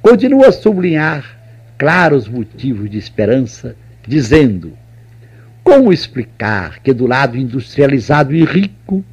[0.02, 1.38] continua a sublinhar
[1.78, 3.76] claros motivos de esperança,
[4.08, 4.74] dizendo:
[5.64, 9.04] como explicar que do lado industrializado e rico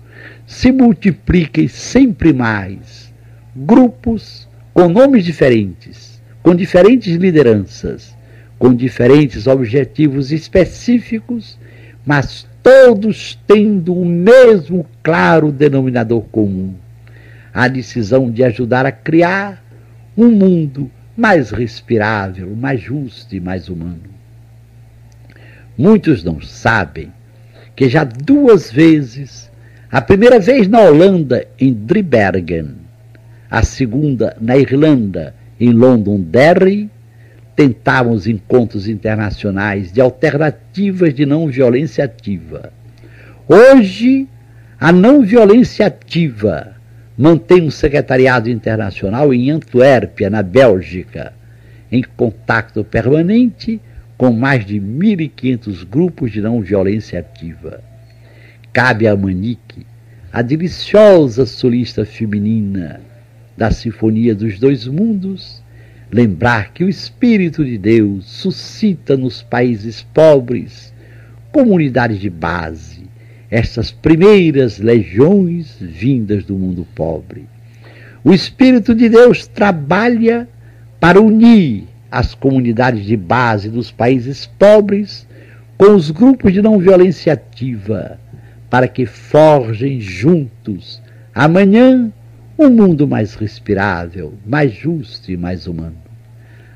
[0.46, 3.12] se multipliquem sempre mais
[3.54, 4.45] grupos
[4.76, 8.14] com nomes diferentes, com diferentes lideranças,
[8.58, 11.58] com diferentes objetivos específicos,
[12.04, 16.74] mas todos tendo o mesmo claro denominador comum:
[17.54, 19.64] a decisão de ajudar a criar
[20.14, 24.10] um mundo mais respirável, mais justo e mais humano.
[25.78, 27.10] Muitos não sabem
[27.74, 29.50] que já duas vezes,
[29.90, 32.85] a primeira vez na Holanda, em Driebergen,
[33.50, 36.90] a segunda na Irlanda, em Londonderry,
[37.54, 42.72] tentavam os encontros internacionais de alternativas de não violência ativa.
[43.48, 44.28] Hoje,
[44.78, 46.76] a não violência ativa
[47.16, 51.32] mantém um secretariado internacional em Antuérpia, na Bélgica,
[51.90, 53.80] em contato permanente
[54.18, 57.80] com mais de 1.500 grupos de não violência ativa.
[58.72, 59.86] Cabe a Manique,
[60.30, 63.00] a deliciosa solista feminina
[63.56, 65.62] da Sinfonia dos Dois Mundos,
[66.10, 70.94] lembrar que o Espírito de Deus suscita nos países pobres
[71.50, 73.06] comunidades de base,
[73.50, 77.46] estas primeiras legiões vindas do mundo pobre.
[78.22, 80.48] O Espírito de Deus trabalha
[81.00, 85.26] para unir as comunidades de base dos países pobres
[85.78, 88.18] com os grupos de não violência ativa,
[88.68, 91.00] para que forjem juntos
[91.34, 92.12] amanhã
[92.58, 95.96] um mundo mais respirável, mais justo e mais humano.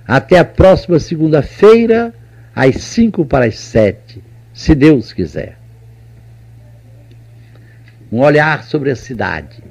[0.06, 2.14] Até a próxima segunda-feira,
[2.54, 4.22] às cinco para as sete,
[4.52, 5.60] se Deus quiser
[8.10, 9.62] um olhar sobre a cidade.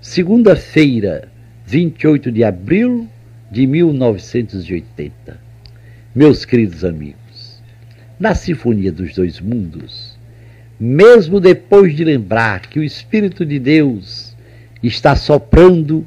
[0.00, 1.28] Segunda-feira,
[1.66, 3.08] 28 de abril
[3.50, 5.12] de 1980.
[6.14, 7.62] Meus queridos amigos,
[8.18, 10.16] na Sinfonia dos Dois Mundos,
[10.78, 14.23] mesmo depois de lembrar que o Espírito de Deus
[14.86, 16.06] está soprando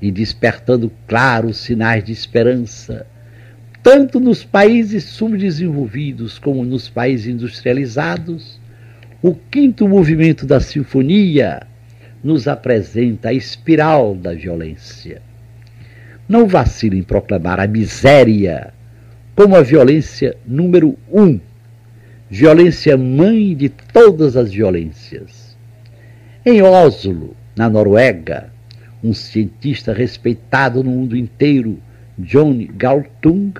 [0.00, 3.06] e despertando claros sinais de esperança,
[3.82, 8.60] tanto nos países subdesenvolvidos como nos países industrializados,
[9.22, 11.66] o quinto movimento da sinfonia
[12.22, 15.22] nos apresenta a espiral da violência.
[16.28, 18.72] Não vacile em proclamar a miséria
[19.34, 21.40] como a violência número um,
[22.28, 25.56] violência mãe de todas as violências.
[26.44, 28.52] Em Oslo, na Noruega,
[29.02, 31.78] um cientista respeitado no mundo inteiro,
[32.16, 33.52] John Galtung,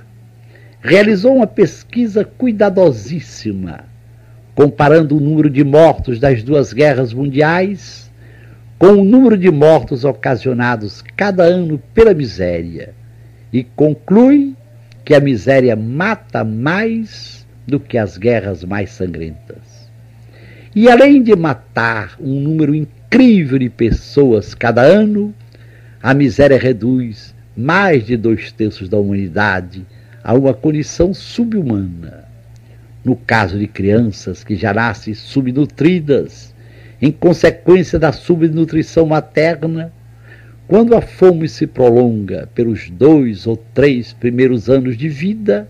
[0.81, 3.85] realizou uma pesquisa cuidadosíssima,
[4.55, 8.09] comparando o número de mortos das duas guerras mundiais
[8.79, 12.95] com o número de mortos ocasionados cada ano pela miséria,
[13.53, 14.55] e conclui
[15.05, 19.91] que a miséria mata mais do que as guerras mais sangrentas.
[20.73, 22.73] E além de matar um número
[23.09, 25.35] incrível de pessoas cada ano,
[26.03, 29.87] a miséria reduz mais de dois terços da humanidade
[30.23, 32.29] a uma condição subhumana.
[33.03, 36.55] No caso de crianças que já nascem subnutridas,
[37.01, 39.91] em consequência da subnutrição materna,
[40.67, 45.67] quando a fome se prolonga pelos dois ou três primeiros anos de vida,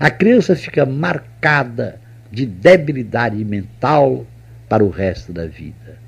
[0.00, 2.00] a criança fica marcada
[2.30, 4.26] de debilidade mental
[4.70, 6.01] para o resto da vida.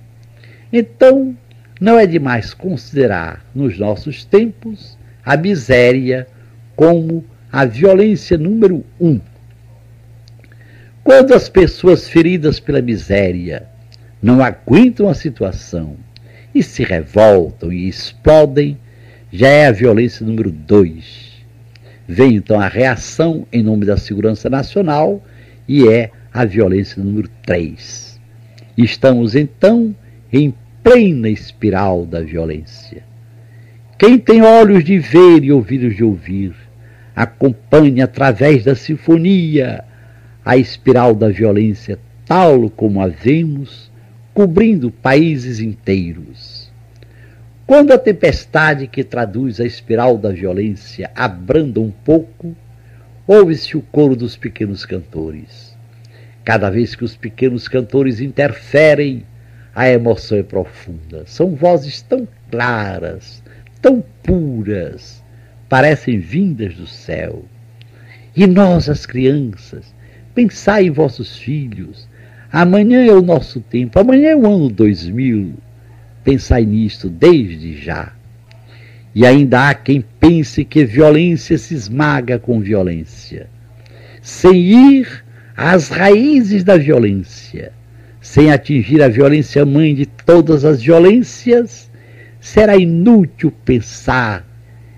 [0.77, 1.37] Então,
[1.81, 6.27] não é demais considerar nos nossos tempos a miséria
[6.75, 9.21] como a violência número um.
[11.05, 13.69] Quando as pessoas feridas pela miséria
[14.21, 15.97] não aguentam a situação
[16.53, 18.77] e se revoltam e explodem,
[19.31, 21.35] já é a violência número dois.
[22.09, 25.25] Vem então a reação em nome da segurança nacional
[25.69, 28.21] e é a violência número três.
[28.77, 29.95] Estamos então
[30.33, 30.53] em
[30.85, 33.03] plena espiral da violência.
[33.99, 36.55] Quem tem olhos de ver e ouvidos de ouvir,
[37.17, 39.83] acompanhe através da sinfonia
[40.45, 43.91] a espiral da violência tal como a vemos
[44.35, 46.71] cobrindo países inteiros.
[47.67, 52.55] Quando a tempestade que traduz a espiral da violência abranda um pouco,
[53.27, 55.75] ouve-se o coro dos pequenos cantores.
[56.45, 59.25] Cada vez que os pequenos cantores interferem,
[59.75, 61.25] a emoção é profunda.
[61.27, 63.43] São vozes tão claras,
[63.81, 65.23] tão puras,
[65.69, 67.45] parecem vindas do céu.
[68.37, 69.95] E nós, as crianças,
[70.35, 72.09] pensai em vossos filhos,
[72.55, 75.55] Amanhã é o nosso tempo, amanhã é o ano 2000.
[76.23, 78.13] Pensai nisto desde já.
[79.13, 83.49] E ainda há quem pense que violência se esmaga com violência,
[84.23, 85.25] sem ir
[85.57, 87.73] às raízes da violência,
[88.35, 91.89] sem atingir a violência mãe de todas as violências,
[92.41, 94.45] será inútil pensar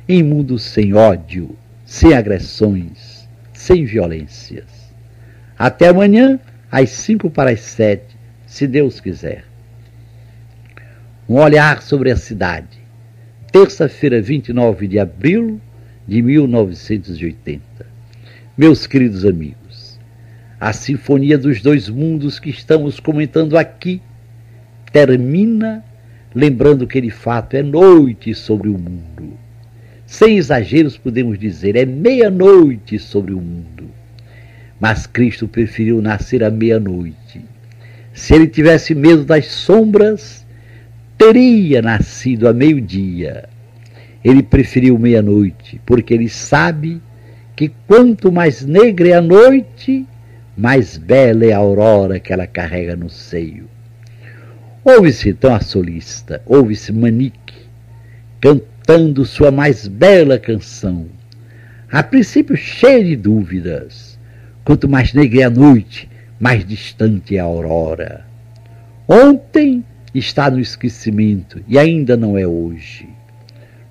[0.09, 4.65] em mundo sem ódio, sem agressões, sem violências.
[5.59, 6.41] Até amanhã
[6.73, 8.17] às cinco para as sete,
[8.47, 9.45] se Deus quiser.
[11.29, 12.79] Um olhar sobre a cidade.
[13.53, 15.61] Terça-feira, 29 de abril
[16.09, 17.61] de 1980.
[18.57, 19.66] Meus queridos amigos,
[20.61, 24.01] a Sinfonia dos Dois Mundos que estamos comentando aqui
[24.93, 25.85] termina
[26.35, 29.39] lembrando que de fato é noite sobre o mundo.
[30.07, 33.77] Sem exageros, podemos dizer, é meia-noite sobre o mundo
[34.81, 37.41] mas Cristo preferiu nascer à meia-noite.
[38.13, 40.47] Se ele tivesse medo das sombras,
[41.17, 43.49] teria nascido à meio-dia.
[44.25, 47.01] Ele preferiu meia-noite, porque ele sabe
[47.55, 50.07] que quanto mais negra é a noite,
[50.57, 53.69] mais bela é a aurora que ela carrega no seio.
[54.85, 57.55] Ouve-se então a solista, ouve-se Manique,
[58.41, 61.07] cantando sua mais bela canção,
[61.91, 64.17] a princípio cheia de dúvidas,
[64.67, 68.27] Quanto mais negra é a noite, mais distante é a aurora.
[69.07, 73.09] Ontem está no esquecimento e ainda não é hoje.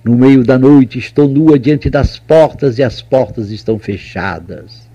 [0.04, 4.85] No meio da noite estou nua diante das portas e as portas estão fechadas.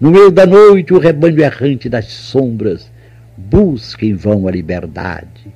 [0.00, 2.90] No meio da noite o rebanho errante das sombras
[3.36, 5.52] busca em vão a liberdade.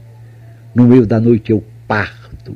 [0.75, 2.55] No meio da noite eu parto,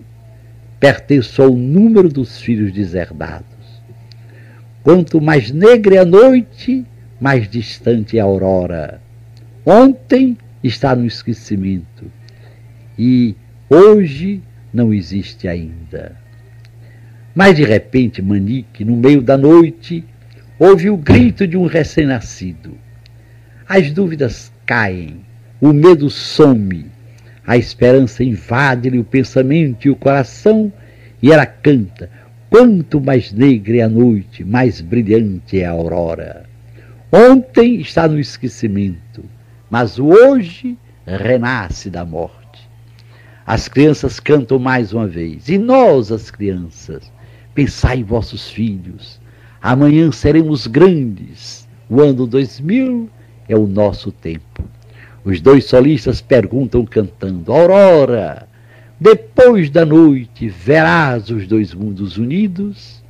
[0.79, 3.47] pertenço ao número dos filhos deserdados.
[4.83, 6.85] Quanto mais negra é a noite,
[7.19, 9.01] mais distante é a aurora.
[9.65, 12.05] Ontem está no esquecimento
[12.99, 13.35] e
[13.71, 14.43] hoje
[14.75, 16.17] não existe ainda.
[17.35, 20.05] Mas de repente, Manique, no meio da noite,
[20.59, 22.77] ouve o grito de um recém-nascido.
[23.69, 25.21] As dúvidas caem,
[25.61, 26.87] o medo some,
[27.47, 30.73] a esperança invade-lhe o pensamento e o coração,
[31.23, 32.11] e ela canta:
[32.51, 36.45] Quanto mais negra é a noite, mais brilhante é a aurora.
[37.13, 39.25] Ontem está no esquecimento,
[39.71, 42.69] mas o hoje renasce da morte.
[43.47, 47.11] As crianças cantam mais uma vez, e nós, as crianças,
[47.55, 49.19] pensai em vossos filhos.
[49.61, 51.69] Amanhã seremos grandes.
[51.91, 53.11] O ano 2000
[53.49, 54.63] é o nosso tempo.
[55.25, 58.49] Os dois solistas perguntam cantando: Aurora,
[59.01, 63.03] depois da noite verás os dois mundos unidos?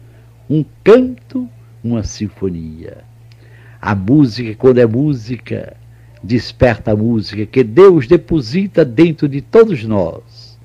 [0.48, 1.48] Um canto,
[1.84, 2.98] uma sinfonia.
[3.80, 5.76] A música, quando é música,
[6.22, 10.58] desperta a música que Deus deposita dentro de todos nós.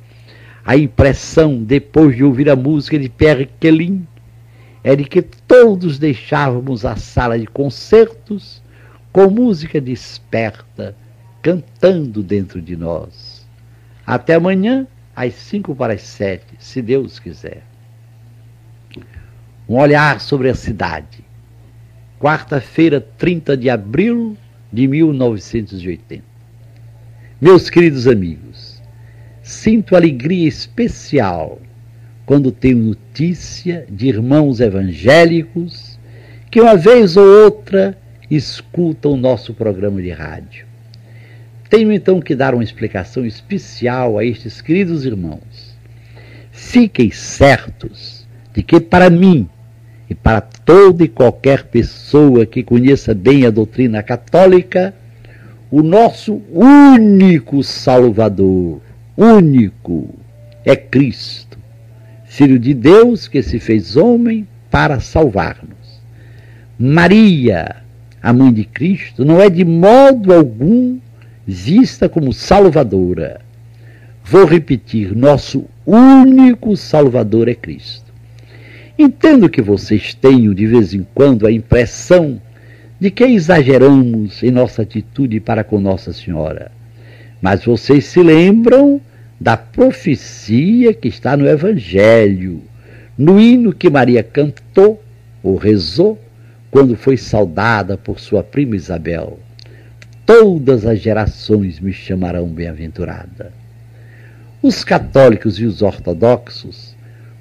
[0.65, 4.07] A impressão, depois de ouvir a música de Pierre Quelin,
[4.84, 8.61] é de que todos deixávamos a sala de concertos
[9.11, 10.95] com música desperta,
[11.41, 13.47] cantando dentro de nós.
[14.05, 17.63] Até amanhã, às cinco para as sete, se Deus quiser.
[19.69, 21.23] Um olhar sobre a cidade.
[22.19, 24.36] Quarta-feira, 30 de abril
[24.71, 26.23] de 1980.
[27.39, 28.81] Meus queridos amigos,
[29.41, 31.59] sinto alegria especial
[32.26, 35.99] quando tenho notícia de irmãos evangélicos
[36.49, 37.97] que uma vez ou outra
[38.30, 40.65] escutam o nosso programa de rádio.
[41.69, 45.76] Tenho então que dar uma explicação especial a estes queridos irmãos.
[46.51, 49.49] Fiquem certos de que para mim
[50.09, 54.93] e para toda e qualquer pessoa que conheça bem a doutrina católica,
[55.71, 58.80] o nosso único Salvador,
[59.17, 60.13] único,
[60.63, 61.42] é Cristo,
[62.34, 66.01] Filho de Deus que se fez homem para salvar-nos.
[66.79, 67.75] Maria,
[68.23, 70.97] a mãe de Cristo, não é de modo algum
[71.45, 73.39] vista como salvadora.
[74.25, 78.11] Vou repetir: nosso único Salvador é Cristo.
[78.97, 82.41] Entendo que vocês tenham de vez em quando a impressão
[82.99, 86.71] de que exageramos em nossa atitude para com Nossa Senhora.
[87.39, 88.99] Mas vocês se lembram
[89.43, 92.61] da profecia que está no Evangelho,
[93.17, 95.03] no hino que Maria cantou
[95.43, 96.17] ou rezou
[96.71, 99.37] quando foi saudada por sua prima Isabel.
[100.25, 103.51] Todas as gerações me chamarão bem-aventurada.
[104.61, 106.95] Os católicos e os ortodoxos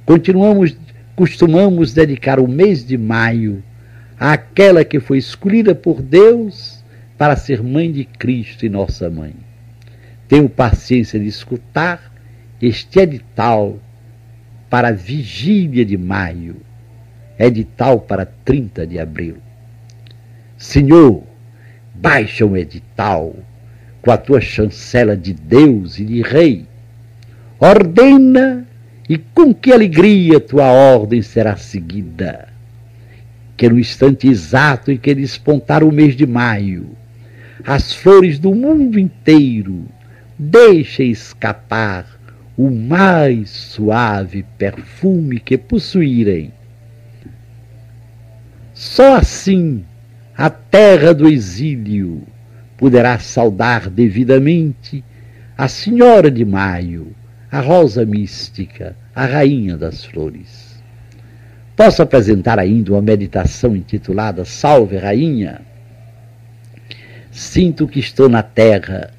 [0.05, 0.77] continuamos
[1.15, 3.63] costumamos dedicar o mês de maio
[4.19, 6.83] àquela que foi escolhida por Deus
[7.17, 9.52] para ser mãe de Cristo e nossa mãe.
[10.33, 12.11] Tenho paciência de escutar
[12.59, 13.79] este edital
[14.71, 16.57] para a vigília de maio,
[17.39, 19.37] edital para 30 de abril.
[20.57, 21.23] Senhor,
[21.95, 23.37] baixa um edital
[24.01, 26.67] com a tua chancela de Deus e de Rei.
[27.61, 28.67] Ordena
[29.11, 32.49] e com que alegria tua ordem será seguida.
[33.55, 36.97] Que no instante exato em que despontar o mês de maio,
[37.67, 39.85] as flores do mundo inteiro
[40.43, 42.05] deixem escapar
[42.57, 46.53] o mais suave perfume que possuírem.
[48.75, 49.85] Só assim
[50.37, 52.23] a terra do exílio
[52.77, 55.05] poderá saudar devidamente
[55.57, 57.15] a Senhora de Maio
[57.51, 60.83] a rosa mística, a rainha das flores.
[61.77, 65.61] Posso apresentar ainda uma meditação intitulada Salve Rainha?
[67.31, 69.11] Sinto que estou na terra,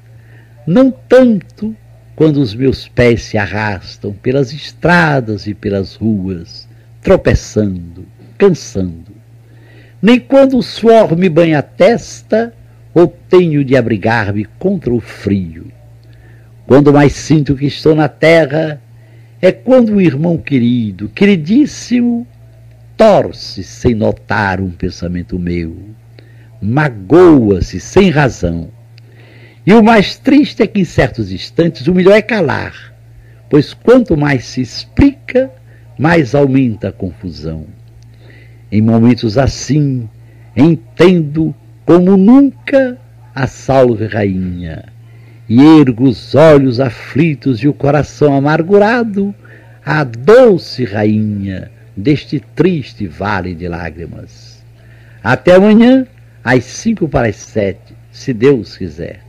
[0.66, 1.74] não tanto
[2.16, 6.68] quando os meus pés se arrastam pelas estradas e pelas ruas,
[7.02, 8.06] tropeçando,
[8.38, 9.12] cansando,
[10.00, 12.54] nem quando o suor me banha a testa
[12.94, 15.72] ou tenho de abrigar-me contra o frio
[16.66, 18.80] quando mais sinto que estou na terra,
[19.40, 22.26] é quando o irmão querido, queridíssimo,
[22.96, 25.76] torce sem notar um pensamento meu,
[26.62, 28.70] magoa-se sem razão.
[29.66, 32.94] E o mais triste é que em certos instantes o melhor é calar,
[33.48, 35.50] pois quanto mais se explica,
[35.98, 37.66] mais aumenta a confusão.
[38.70, 40.08] Em momentos assim,
[40.54, 41.54] entendo
[41.86, 42.98] como nunca
[43.34, 44.84] a salve rainha
[45.48, 49.34] e ergo os olhos aflitos e o coração amargurado
[49.84, 54.62] à doce rainha deste triste vale de lágrimas.
[55.22, 56.06] Até amanhã,
[56.42, 59.23] às cinco para as sete, se Deus quiser.